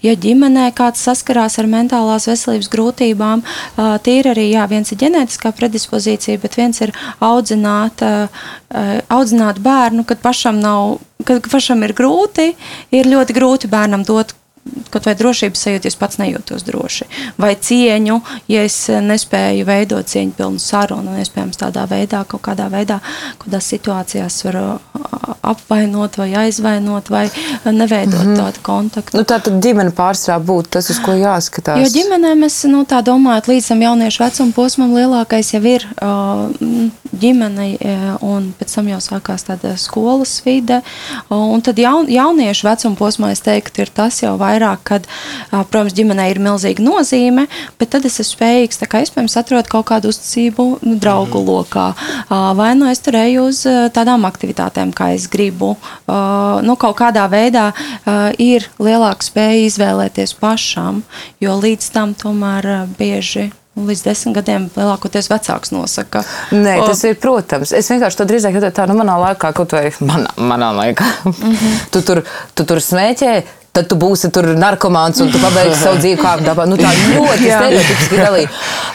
[0.02, 3.44] ja ģimenē kāds saskarās ar mentālās veselības grūtībām,
[4.02, 8.02] tīri arī jā, viens ir ģenētiskā predispozīcija, bet viens ir audzināt,
[9.10, 12.56] audzināt bērnu, kad pašam, nav, kad pašam ir grūti,
[12.90, 14.34] ir ļoti grūti bērnam dot
[14.90, 17.08] kaut vai drošības sajūta, ja es pats nejūtos droši.
[17.38, 22.70] Vai cieņu, ja es nespēju veidot cieņu pilnu sarunu, un iespējams tādā veidā, kaut kādā
[22.74, 23.00] veidā,
[23.42, 24.62] kādās situācijās var
[25.48, 27.30] apvainot vai aizvainot vai
[27.66, 28.38] neveidot mm -hmm.
[28.38, 29.18] tādu kontaktu.
[29.18, 31.80] Nu, tā tad ģimene pārsvarā būtu tas, uz ko jāskatās.
[31.84, 35.88] Jo ģimenē mēs, nu, tā domājot, līdz tam jauniešu vecuma posmam lielākais jau ir
[37.22, 37.68] ģimene,
[38.22, 40.82] un pēc tam jau sākās tāda skolas vide,
[41.30, 45.08] un tad jaun, jauniešu vecuma posmā, es teiktu, ir tas jau vairāk vairāk, kad,
[45.52, 47.48] protams, ģimenei ir milzīga nozīme,
[47.80, 51.48] bet tad es esmu spējīgs, kā iespējams, atrast kaut kādu uzticību nu, draugu mm.
[51.48, 51.88] lokā.
[52.58, 53.64] Vai nu es tur eju uz
[53.96, 55.76] tādām aktivitātēm, kā es gribu.
[56.08, 57.70] Nu, kaut kādā veidā
[58.42, 61.04] ir lielāka spēja izvēlēties pašam,
[61.44, 66.24] jo līdz tam tomēr bieži Līdz desmit gadiem lielākoties vecāks nosaka.
[66.50, 67.70] Nē, tas ir, protams.
[67.78, 71.06] Es vienkārši to drīzāk jūtu tā, nu, manā laikā, kaut vai manā, manā laikā.
[71.28, 71.76] Mm -hmm.
[71.94, 72.24] tu, tur,
[72.56, 73.34] tu tur smēķē,
[73.78, 76.66] tad tu būsi tur narkomāns un tu pabeigsi savu dzīvi kā dabā.
[76.70, 78.52] Nu, tā ļoti stereotipiski dalīja.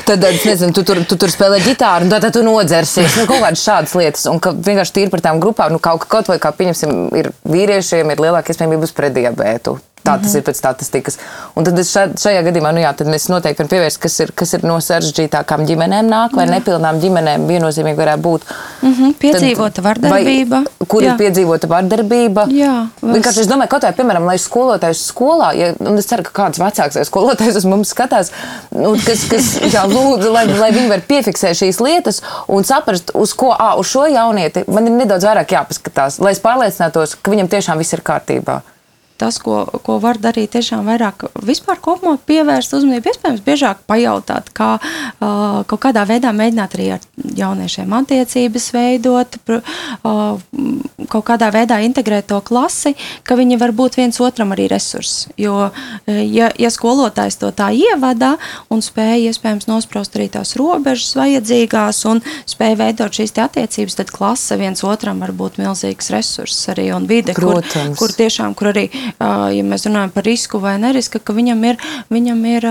[0.08, 3.20] Tad, nezinu, tu tur, tu tur spēlē ģitāru, un tad, tad tu nodzersies.
[3.20, 4.26] Nu, kaut kādas šādas lietas.
[4.32, 8.10] Un ka vienkārši tīri par tām grupām, nu, kaut, kaut vai kā pieņemsim, ir vīriešiem,
[8.10, 9.78] ir lielāka iespējamība uz preddiabētu.
[10.02, 10.38] Tā tas -hmm.
[10.38, 11.18] ir pēc statistikas.
[11.54, 14.64] Un tad šā, šajā gadījumā nu jā, mēs noteikti varam pievērst, kas ir, kas ir
[14.66, 16.50] no sarežģītākām ģimenēm nāk, vai jā.
[16.56, 18.42] nepilnām ģimenēm viennozīmīgi varētu būt.
[18.82, 19.14] Mm -hmm.
[19.18, 20.62] Piedzīvota tad, vardarbība.
[20.64, 21.12] Vai, kur jā.
[21.12, 22.46] ir piedzīvota vardarbība?
[22.50, 22.86] Jā.
[23.02, 26.58] Vienkārši es domāju, kaut vai, piemēram, lai skolotājs skolā, ja, un es ceru, ka kāds
[26.58, 28.32] vecāks vai skolotājs uz mums skatās,
[28.70, 33.34] nu, kas, kas jā, lūdzu, lai, lai viņi var piefiksēt šīs lietas un saprast, uz
[33.34, 37.48] ko, ā, uz šo jaunieti man ir nedaudz vairāk jāpaskatās, lai es pārliecinātos, ka viņam
[37.48, 38.62] tiešām viss ir kārtībā
[39.22, 44.74] tas, ko, ko var darīt, tiešām vairāk vispār kopumā pievērst uzmanību, iespējams, biežāk pajautāt, kā
[44.78, 47.06] uh, kaut kādā veidā mēģināt arī ar
[47.38, 50.40] jauniešiem attiecības veidot, uh,
[51.12, 55.28] kaut kādā veidā integrēt to klasi, ka viņi var būt viens otram arī resurss.
[55.38, 55.70] Jo,
[56.06, 58.34] ja, ja skolotājs to tā ievada
[58.72, 64.58] un spēja iespējams nospraust arī tās robežas vajadzīgās un spēja veidot šīs attiecības, tad klase
[64.60, 67.94] viens otram var būt milzīgs resurss arī un vide, Protams.
[67.98, 68.88] kur, kur tiešām, kur arī
[69.20, 71.80] ja mēs runājam par risku vai neriska, ka viņam ir,
[72.12, 72.68] viņam ir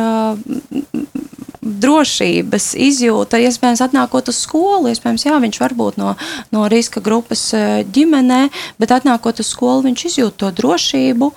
[1.62, 4.90] drošības izjūta, iespējams, atnākot uz skolu.
[4.92, 6.16] Iespējams, jā, viņš var būt no,
[6.54, 7.52] no riska grupas
[7.94, 8.44] ģimenē,
[8.82, 11.32] bet atnākot uz skolu, viņš izjūt to drošību.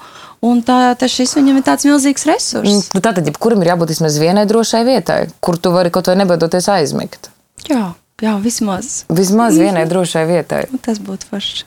[0.45, 2.89] Un tā, tā šis viņam ir tāds milzīgs resurs.
[2.93, 6.69] Nu, tātad, kuram ir jābūt vismaz vienai drošai vietai, kur tu vari kaut vai nebaidoties
[6.73, 7.31] aizmigt?
[7.71, 9.05] Jā, jā vismaz.
[9.09, 10.67] Vismaz vienai drošai vietai.
[10.85, 11.65] Tas būtu forši.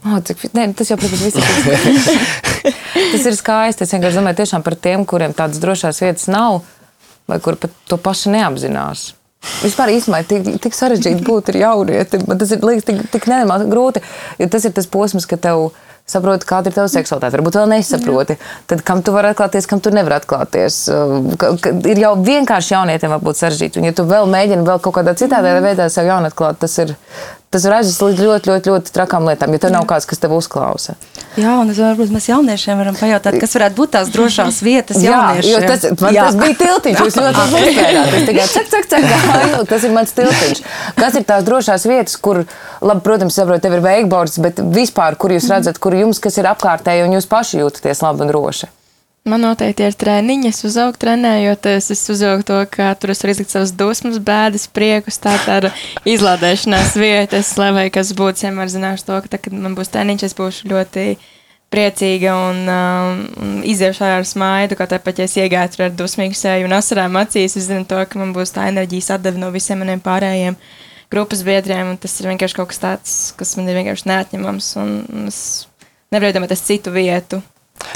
[0.00, 2.20] Oh, cik, ne, tas jau, protams, ir.
[3.12, 3.84] tas ir skaisti.
[3.84, 6.62] Es vienkārši domāju tiešām par tiem, kuriem tādas drošās vietas nav,
[7.28, 9.10] vai kur pat to paši neapzinās.
[9.60, 12.20] Vispār īstenībā tik, tik sarežģīti būt ar jaunieti.
[12.28, 14.02] Man tas ir liekas tik, tik nenormāli grūti,
[14.40, 15.70] jo tas ir tas posms, ka tev
[16.10, 17.38] saproti, kāda ir tava seksualitāte.
[17.38, 18.36] Varbūt vēl nesaproti.
[18.70, 20.80] Tad kam tu vari atklāties, kam tu nevari atklāties.
[21.40, 23.80] Ka, ka ir jau vienkārši jaunietim būt sarežģīti.
[23.80, 26.96] Un ja tu vēl mēģini vēl kaut kādā citādā veidā sev jaunatklāt, tas ir,
[27.50, 30.94] tas aizvest līdz ļoti, ļoti, ļoti trakām lietām, ja tev nav kāds, kas tev uzklausa.
[31.38, 35.66] Jā, un es varbūt mēs jauniešiem varam pajautāt, kas varētu būt tās drošās vietas jauniešiem.
[35.66, 36.28] Jā, tas, man Jā.
[36.28, 38.16] tas bija tiltiņš, jūs ļoti labi uzspēlējāt.
[38.20, 40.64] Es tikai cak, cak, cak, gāju, tas ir mans tiltiņš.
[40.98, 42.44] Kas ir tās drošās vietas, kur,
[42.82, 46.50] labi, protams, saprotu, tev ir veikbords, bet vispār, kur jūs redzat, kur jums kas ir
[46.50, 48.70] apkārtēji un jūs paši jūtaties labi un droši?
[49.28, 50.48] Man noteikti ir treniņi.
[50.48, 51.90] Es uzaugu trenējoties.
[51.92, 55.20] Es uzaugu to, ka tur es varu izlikt savas dusmas, bēdas, priekus.
[55.20, 55.68] Tā ir
[56.08, 57.42] izlādēšanās vieta.
[57.42, 60.72] Es lai kas būtu, vienmēr zināšu to, ka, tā, kad man būs treniņš, es būšu
[60.72, 61.04] ļoti
[61.70, 64.80] priecīga un um, iziešu ar smaidu.
[64.80, 68.18] Kā tāpat, ja es iegāju ar dusmīgu seju un asarām acīs, es zinu to, ka
[68.18, 70.56] man būs tā enerģijas atdeve no visiem maniem pārējiem
[71.12, 71.92] grupas biedriem.
[72.00, 74.74] Tas ir vienkārši kaut kas tāds, kas man ir vienkārši neatņemams.
[74.80, 75.40] Un es
[76.08, 77.44] nevaru iedomāties citu vietu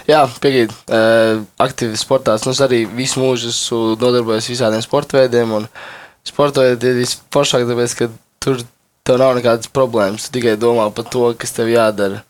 [0.09, 0.77] Jā, piekrītu.
[0.89, 2.37] Uh, aktīvi sportā.
[2.45, 5.57] Nu, es arī visu mūžu esmu nodarbojies visādiem sporta veidiem.
[6.25, 8.11] Sporta veidi ir visforšāk, tāpēc, ka
[8.45, 8.63] tur
[9.05, 10.29] tev nav nekādas problēmas.
[10.29, 12.23] Tu tikai domā par to, kas tev jādara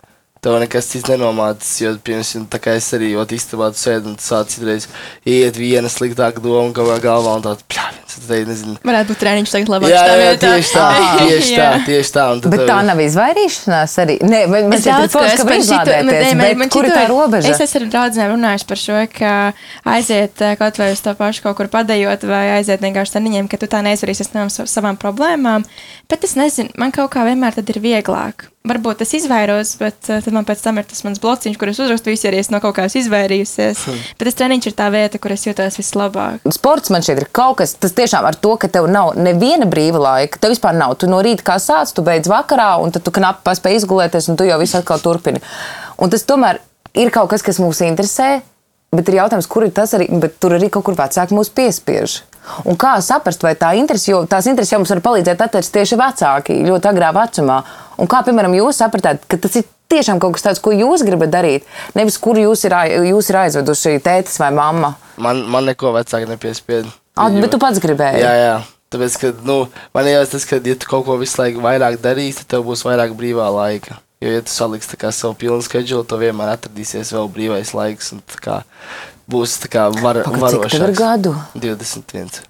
[0.45, 1.75] tev nekas cits nenomācis.
[1.83, 4.89] Jo, piemēram, tā kā es arī istabā sēdu un sācu citreiz
[5.25, 8.03] iet viena sliktāka doma kaut kā galvā un tāda pļāviens.
[8.15, 8.77] Tad, nezinu.
[8.87, 9.91] Varētu būt treniņš tagad labāk.
[9.91, 10.85] Jā, jā, jā tieši tā,
[11.19, 12.27] tieši tā, tieši tā.
[12.53, 14.17] Bet tā nav izvairīšanās arī.
[14.23, 15.97] Nē, man es daudz, ko es par šitu,
[16.39, 17.51] man, man kur ir tā robeža?
[17.51, 19.35] Es esmu ar draudzēm runājuši par šo, ka
[19.97, 23.59] aiziet eh, kaut vai uz to pašu kaut kur padējot vai aiziet vienkārši taniņiem, ka
[23.61, 25.67] tu tā neizvarīsies no savām problēmām.
[26.11, 30.23] Bet es nezinu, man kaut kā vienmēr tad ir vieglāk varbūt es izvairos, bet uh,
[30.25, 32.63] tad man pēc tam ir tas mans blociņš, kur es uzrakstu visu, ja es no
[32.65, 33.83] kaut kā izvairījusies.
[33.85, 33.99] Hmm.
[34.17, 36.47] Bet tas treniņš ir tā vieta, kur es jūtos vislabāk.
[36.57, 40.01] Sports man šeit ir kaut kas, tas tiešām ar to, ka tev nav neviena brīva
[40.01, 40.41] laika.
[40.41, 40.97] Tev vispār nav.
[40.97, 44.41] Tu no rīta kā sāc, tu beidz vakarā, un tad tu knapi paspēj izgulēties, un
[44.41, 45.45] tu jau visu atkal turpini.
[46.01, 46.63] Un tas tomēr
[46.97, 48.39] ir kaut kas, kas mūs interesē.
[48.97, 52.23] Bet ir jautājums, kur ir tas arī, bet tur arī kaut kur vecāki mūs piespiež.
[52.69, 55.99] Un kā saprast, vai tā interese, jo tās intereses jau mums var palīdzēt atrast tieši
[56.01, 57.63] vecāki ļoti agrā vecumā.
[58.01, 61.33] Un kā, piemēram, jūs sapratāt, ka tas ir tiešām kaut kas tāds, ko jūs gribat
[61.33, 62.77] darīt, nevis kur jūs ir,
[63.11, 64.95] jūs ir aizveduši tētis vai mamma?
[65.17, 66.89] Man, man neko vecāki nepiespied.
[67.15, 68.25] Ah, bet tu pats gribēji?
[68.25, 68.55] Jā, jā.
[68.95, 69.59] Tāpēc, ka, nu,
[69.95, 72.85] man jau tas, ka, ja tu kaut ko visu laiku vairāk darīsi, tad tev būs
[72.87, 73.99] vairāk brīvā laika.
[74.23, 78.13] Jo, ja tu saliksi savu pilnu schedulu, tad vienmēr atradīsies vēl brīvais laiks.
[78.15, 78.63] Un, kā,
[79.31, 80.99] būs kā var, Pagad, cik tev ir varošais.
[80.99, 81.35] gadu?
[81.55, 82.43] 21.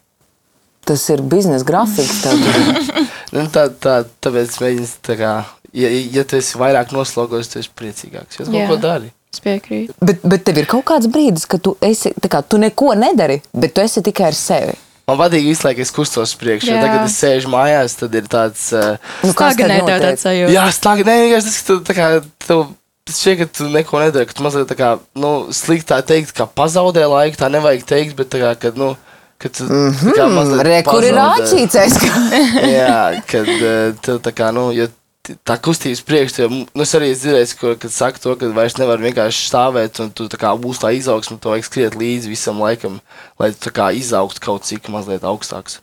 [0.85, 2.25] Tas ir biznesa grafiks.
[3.35, 5.31] Nu, tā, tā, tāpēc mēģināt, tā kā,
[5.75, 8.37] ja, ja tu esi vairāk noslogojis, tad esi priecīgāks.
[8.39, 9.09] Jo tu kaut ko dari.
[9.35, 9.97] Es piekrītu.
[10.07, 13.41] bet, bet tev ir kaut kāds brīdis, kad tu, esi, tā kā, tu neko nedari,
[13.51, 14.77] bet tu esi tikai ar sevi.
[15.11, 16.85] Man patīk visu laiku, es kustos jo Jā.
[16.85, 18.69] Tagad, kad es sēžu mājās, tad ir tāds.
[18.71, 18.95] Uh,
[19.27, 20.05] Nu, Stagnē tev notiek?
[20.07, 20.55] tāds sajūta.
[20.55, 22.07] jā, stāv, nē, vienkārši tas, ka tu, tā kā,
[22.47, 22.63] tev
[23.13, 24.91] šķiet, ka tu neko nedari, ka tu mazliet tā kā,
[25.21, 28.95] nu, sliktā teikt, ka pazaudē laiku, tā nevajag teikt, bet tā kā, kad, nu,
[29.43, 31.99] kad tu, tā kā mazliet Mm, Re, kur ir āķīcēs?
[32.79, 34.71] Jā, kad uh, tev tā kā, nu,
[35.25, 38.79] t- tā kustības priekš, tev, nu, es arī dzirdēju, ka, kad saka to, ka vairs
[38.81, 42.61] nevar vienkārši stāvēt, un tu tā kā būs tā izaugsme, tu vajag skriet līdzi visam
[42.65, 43.01] laikam,
[43.41, 45.81] lai tu tā kā izaugtu kaut cik mazliet augstāks.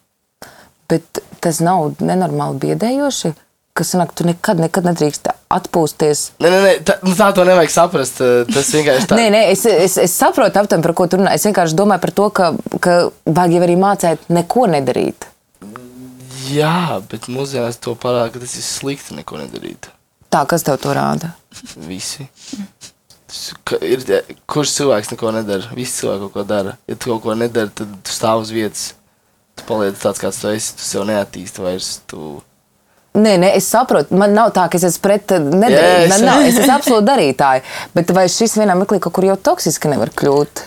[0.92, 3.34] Bet tas nav nenormāli biedējoši,
[3.78, 6.24] ka sanāk, tu nekad, nekad nedrīkst atpūsties.
[6.44, 9.20] Nē, nē, nē tā, nu, tā to nevajag saprast, uh, tas vienkārši tā.
[9.20, 11.36] Nē, nē, es, es, es saprotu aptuveni, par ko tu runā.
[11.38, 12.52] Es vienkārši domāju par to, ka,
[12.84, 15.28] ka vajag jau arī mācīt neko nedarīt.
[16.52, 19.92] Jā, bet mūsdienās to parāda, ka tas ir slikti neko nedarīt.
[20.32, 21.34] Tā, kas tev to rāda?
[21.88, 22.28] Visi.
[23.84, 24.04] Ir,
[24.52, 25.72] kurš cilvēks neko nedara?
[25.76, 26.76] Visi cilvēki kaut ko dara.
[26.88, 28.90] Ja tu kaut ko nedari, tad tu stāv uz vietas.
[29.56, 30.74] Tu paliec tāds, kāds tu esi.
[30.80, 31.94] Tu sev neattīsti vairs.
[32.12, 32.20] Tu...
[33.14, 36.04] Nē, nē, es saprotu, man nav tā, ka es esmu pret Jā, nedarījumu.
[36.06, 37.62] es- Man nav, es esmu absolūti darītāji.
[37.94, 40.62] Bet vai šis vienā mirklī kaut kur jau toksiski nevar kļūt?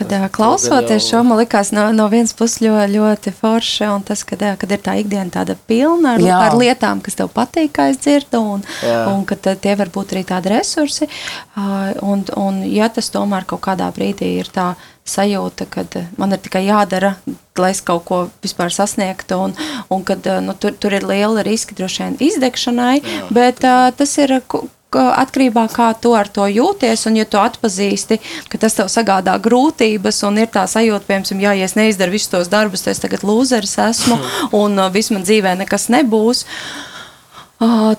[0.00, 4.40] Kad klausoties šo, man likās no, no vienas puses ļoti, ļoti forši, un tas, kad,
[4.60, 6.38] kad ir tā ikdiena tāda pilna ar, Jā.
[6.46, 9.02] ar lietām, kas tev patīk, kā es dzirdu, un, Jā.
[9.12, 11.10] un ka tie var būt arī tādi resursi.
[12.00, 14.70] Un, un ja tas tomēr kaut kādā brīdī ir tā
[15.04, 15.84] sajūta, ka
[16.16, 17.14] man ir tikai jādara,
[17.60, 19.56] lai es kaut ko vispār sasniegtu, un,
[19.92, 23.00] un kad nu, tur, tur ir liela riska droši vien izdegšanai,
[23.36, 24.38] bet ā, tas ir.
[24.98, 29.36] Atkarībā no kā tu ar to jūties, un ja tu atpazīsti, ka tas tev sagādā
[29.42, 33.22] grūtības, un ir tā sajūta, piemēram, ja es neizdaru visus tos darbus, tad es tagad
[33.26, 34.18] lūzeris esmu,
[34.62, 36.44] un uh, viss man dzīvē nekas nebūs.
[36.44, 36.89] Uh,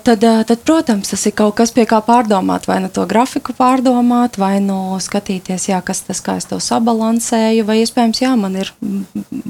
[0.02, 4.34] tad, tad, protams, tas ir kaut kas, pie kā pārdomāt, vai nu to grafiku pārdomāt,
[4.40, 8.72] vai nu skatīties, jā, kas tas, kā es to sabalansēju, vai iespējams, jā, man ir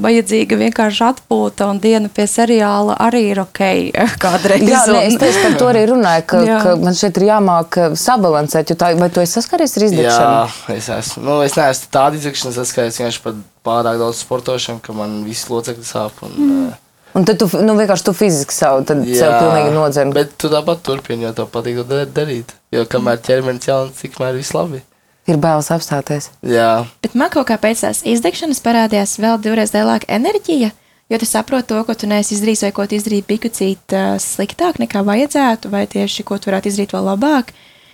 [0.05, 3.63] vajadzīga vienkārši atpūta, un diena pie seriāla arī ir ok
[4.25, 4.67] kādreiz.
[4.69, 6.61] Jā, nē, es un- tieši par to arī runāju, ka, Jā.
[6.67, 8.71] ka man šeit ir jāmāk sabalansēt.
[8.75, 10.37] jo Tā, vai tu esi saskaries ar izdegšanu?
[10.37, 11.25] Jā, es esmu.
[11.25, 15.21] Nu, es neesmu tāda izsekšanas, es kā es vienkārši pat pārāk daudz sportošanu, ka man
[15.25, 16.19] visi locekļi sāp.
[16.27, 16.73] Un, mm.
[17.15, 20.13] Un tad tu nu, vienkārši tu fiziski savu, tad sev pilnīgi nodzem.
[20.17, 22.55] Bet tu tāpat turpini, jo tev patīk to dar- darīt.
[22.73, 24.81] Jo kamēr ķermenis jauns, tikmēr viss labi.
[25.29, 26.31] Ir bailes apstāties.
[26.43, 30.73] Jā, Bet man kaut kā pēc tās izdegšanas parādījās vēl divreiz lielāka enerģija.
[31.11, 34.81] Jo tu saproti to, ko tu neesi izdarījis, vai ko tu izdarīji pikucīt uh, sliktāk
[34.81, 37.53] nekā vajadzētu, vai tieši ko tu varētu izdarīt vēl labāk.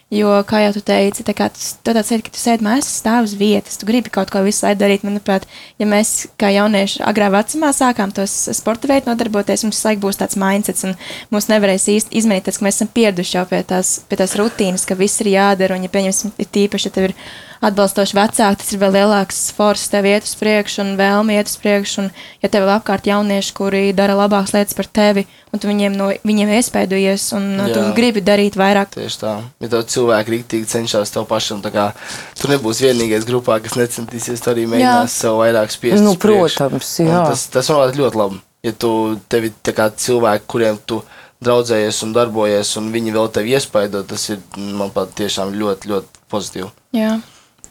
[0.09, 2.87] Jo, kā jau tu teici, tā kā tu, tu tāds sēdi, ka tu sēdi mājās,
[3.03, 5.03] stāv uz vietas, tu gribi kaut ko visu laiku darīt.
[5.05, 5.45] Manuprāt,
[5.77, 10.39] ja mēs kā jaunieši agrā vecumā sākām tos sporta veidu nodarboties, mums laik būs tāds
[10.41, 10.97] mindsets, un
[11.29, 14.89] mums nevarēs īsti izmainīt tas, ka mēs esam pieraduši jau pie tās, pie tās rutīnas,
[14.89, 17.17] ka viss ir jādara, un, ja pieņemsim, ir tīpaši, ja tev ir
[17.65, 21.57] atbalstoši vecāki, tas ir vēl lielāks force tev iet uz priekšu un vēlmi iet uz
[21.61, 22.05] priekšu.
[22.05, 22.11] Un,
[22.43, 26.11] ja tev ir apkārt jaunieši, kuri dara labākas lietas par tevi, un tu viņiem no
[26.29, 27.69] viņiem iespaidojies, un Jā.
[27.75, 27.93] tu Jā.
[27.97, 28.93] gribi darīt vairāk.
[28.95, 29.35] tieši tā.
[29.65, 31.93] Ja tev cilvēki rīktīgi cenšas tev pašam, tā kā
[32.39, 36.03] tu nebūsi vienīgais grupā, kas necentīsies, tu arī mēģinās sev vairāk spiest.
[36.05, 37.23] Nu, protams, Un jā.
[37.33, 38.43] Tas, tas manuprāt, ļoti labi.
[38.67, 38.91] Ja tu
[39.31, 41.03] tevi tā kā cilvēki, kuriem tu
[41.45, 46.71] draudzējies un darbojies, un viņi vēl tevi iespaido, tas ir, manuprāt, tiešām ļoti, ļoti pozitīvi.
[46.99, 47.13] Jā.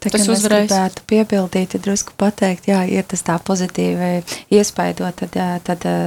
[0.07, 0.67] Tā, Tas uzvarēs.
[0.69, 4.23] gribētu piebildīt, drusku pateikt, jā, ir tas tā pozitīvi
[4.55, 5.97] iespaidot, tad, ā, tad ā,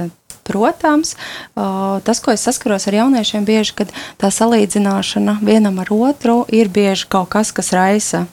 [0.47, 1.15] protams,
[1.55, 7.05] tas, ko es saskaros ar jauniešiem, bieži, kad tā salīdzināšana vienam ar otru ir bieži
[7.13, 8.25] kaut kas, kas raisa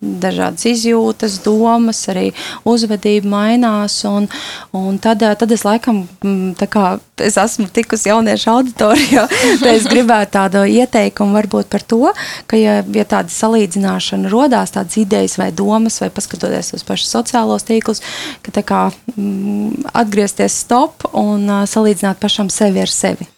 [0.00, 2.30] dažādas izjūtas, domas, arī
[2.68, 3.96] uzvedība mainās.
[4.08, 4.28] Un,
[4.76, 9.26] un tad, ā, tad es laikam, mm, kā es esmu tikusi jauniešu auditorijā,
[9.62, 12.12] tad es gribētu tādu ieteikumu varbūt par to,
[12.50, 17.66] ka, ja, ja tāda salīdzināšana rodās, tādas idejas vai domas, vai paskatoties uz pašus sociālos
[17.66, 18.04] tīklus,
[18.44, 18.82] ka tā kā
[19.16, 23.30] mm, atgriezties stop un ā, salīdzināt pašam sevi ar sevi.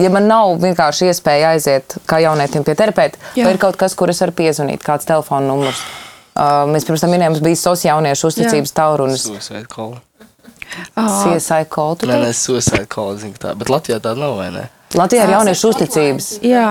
[0.00, 4.10] Ja man nav vienkārši iespēja aiziet kā jaunietim pie terapeita, vai ir kaut kas, kur
[4.10, 5.84] es varu piezvanīt, kāds telefona numurs.
[6.34, 9.28] Uh, mēs pirms tam minējām, bija SOS jauniešu uzticības taurunis.
[9.28, 9.94] Suicide call.
[10.96, 11.94] CSI call.
[12.08, 13.52] Nē, nē, suicide call, zinu tā.
[13.58, 14.64] Bet Latvijā tāda nav, vai ne?
[14.98, 16.28] Latvijā ir jauniešu uzticības.
[16.44, 16.68] Jā,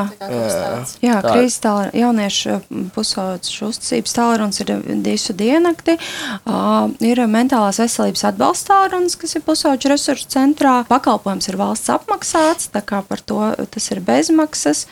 [1.04, 2.58] jā kristāla jauniešu
[2.96, 4.74] pusaudzes uzticības tālrunis ir
[5.06, 5.98] disu dienakti.
[6.44, 10.80] Uh, ir mentālās veselības atbalsta tālrunis, kas ir pusauģu resursu centrā.
[10.90, 14.86] Pakalpojums ir valsts apmaksāts, tā kā par to tas ir bezmaksas.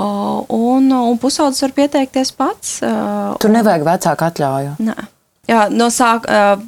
[0.00, 2.78] Uh, un, un pusaudzis var pieteikties pats.
[2.80, 4.76] Uh, Tur nevajag vecāku atļauju.
[4.82, 4.96] Nē.
[5.50, 6.62] Jā, no sāk, uh,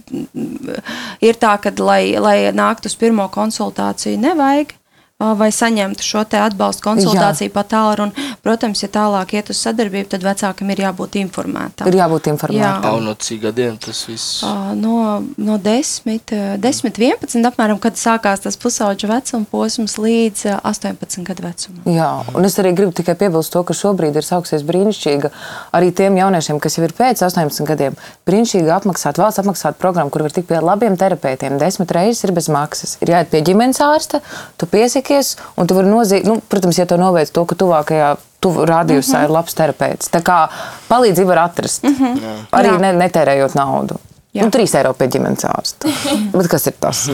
[1.22, 4.74] ir tā, ka, lai, lai nāktu uz pirmo konsultāciju, nevajag
[5.22, 7.54] vai saņemtu šo atbalstu konsultāciju Jā.
[7.54, 8.24] pa tālruni.
[8.42, 11.86] Protams, ja tālāk iet uz sadarbību, tad vecākam ir jābūt informētam.
[11.86, 12.82] Ir jābūt informētam.
[12.82, 14.42] Jā, no cik gadiem tas viss?
[14.74, 21.46] No, no 10, 10, 11, apmēram, kad sākās tas pusauģa vecuma posms līdz 18 gadu
[21.46, 21.86] vecumam.
[21.94, 25.30] Jā, un es arī gribu tikai piebilst to, ka šobrīd ir sāksies brīnišķīga
[25.78, 27.96] arī tiem jauniešiem, kas jau ir pēc 18 gadiem,
[28.26, 31.56] brīnišķīga apmaksāta, valsts apmaksāta programma, kur var tikt pie labiem terapeitiem.
[31.62, 32.98] Desmit reizes ir bez maksas.
[33.04, 34.20] Ir jāiet pie ģimenes ārsta,
[34.58, 38.16] tu piesaki iesaistīties, un tu vari nozīmēt, nu, protams, ja to novērts to, ka tuvākajā
[38.40, 39.24] tuvu rādījusā mm -hmm.
[39.24, 40.10] ir labs terapeits.
[40.10, 40.48] Tā kā
[40.88, 42.46] palīdzību var atrast, mm -hmm.
[42.52, 43.96] arī ne, netērējot naudu.
[44.34, 44.42] Jā.
[44.42, 45.90] Un 3 eiro pie ģimenes ārsta.
[46.34, 47.04] Bet kas ir tas?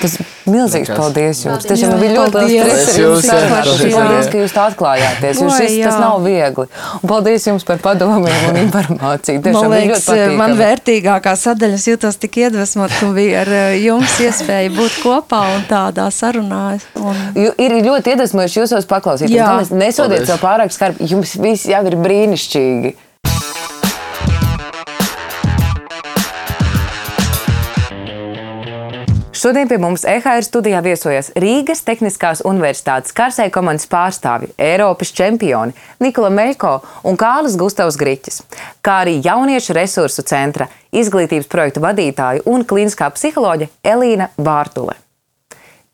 [0.00, 0.14] Tas
[0.48, 0.96] milzīgs Nekas.
[0.96, 1.66] paldies jums.
[1.68, 3.26] Tas jau bija ļoti liels prieks.
[3.92, 5.42] Paldies, ka jūs tā atklājāties.
[5.44, 6.64] Jo šis tas nav viegli.
[7.02, 9.42] Un paldies jums par padomiem un informāciju.
[9.44, 10.08] Tiešām man liekas,
[10.40, 15.68] man vērtīgākā sadaļas jūtos tik iedvesmot, ka bija ar eh, jums iespēja būt kopā un
[15.68, 16.62] tādā sarunā.
[17.04, 17.20] Un...
[17.36, 19.76] Ir ļoti iedvesmojuši jūsos paklausīties.
[19.76, 21.04] Nesodiet sev pārāk skarbi.
[21.12, 22.96] Jums viss jau ir brīnišķīgi.
[29.40, 35.72] Šodien pie mums EHR studijā viesojas Rīgas Tehniskās Universitātes karsē komandas pārstāvji, Eiropas čempioni
[36.04, 36.72] Nikola Meļko
[37.08, 38.42] un Kālis Gustavs Griķis,
[38.84, 44.98] kā arī jauniešu resursu centra izglītības projektu vadītāja un klīniskā psiholoģe Elīna Bārtule.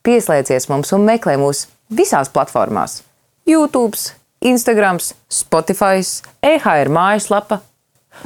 [0.03, 3.05] Pieslēdzies mums un meklē mūs visās platformās-
[3.53, 3.95] YouTube,
[4.43, 4.99] Instagram,
[5.31, 6.03] Spotify,
[6.43, 7.63] EHR mājaslapa.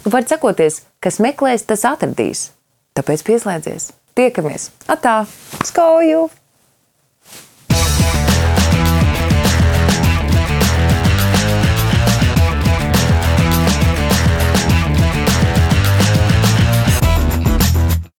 [0.01, 2.53] Nu, var sekoties, kas meklēs, tas atradīs.
[2.97, 4.00] Tāpēc pieslēdzies!
[4.21, 4.67] Tiekamies!
[4.93, 5.23] Atā!
[5.65, 6.27] Skauju!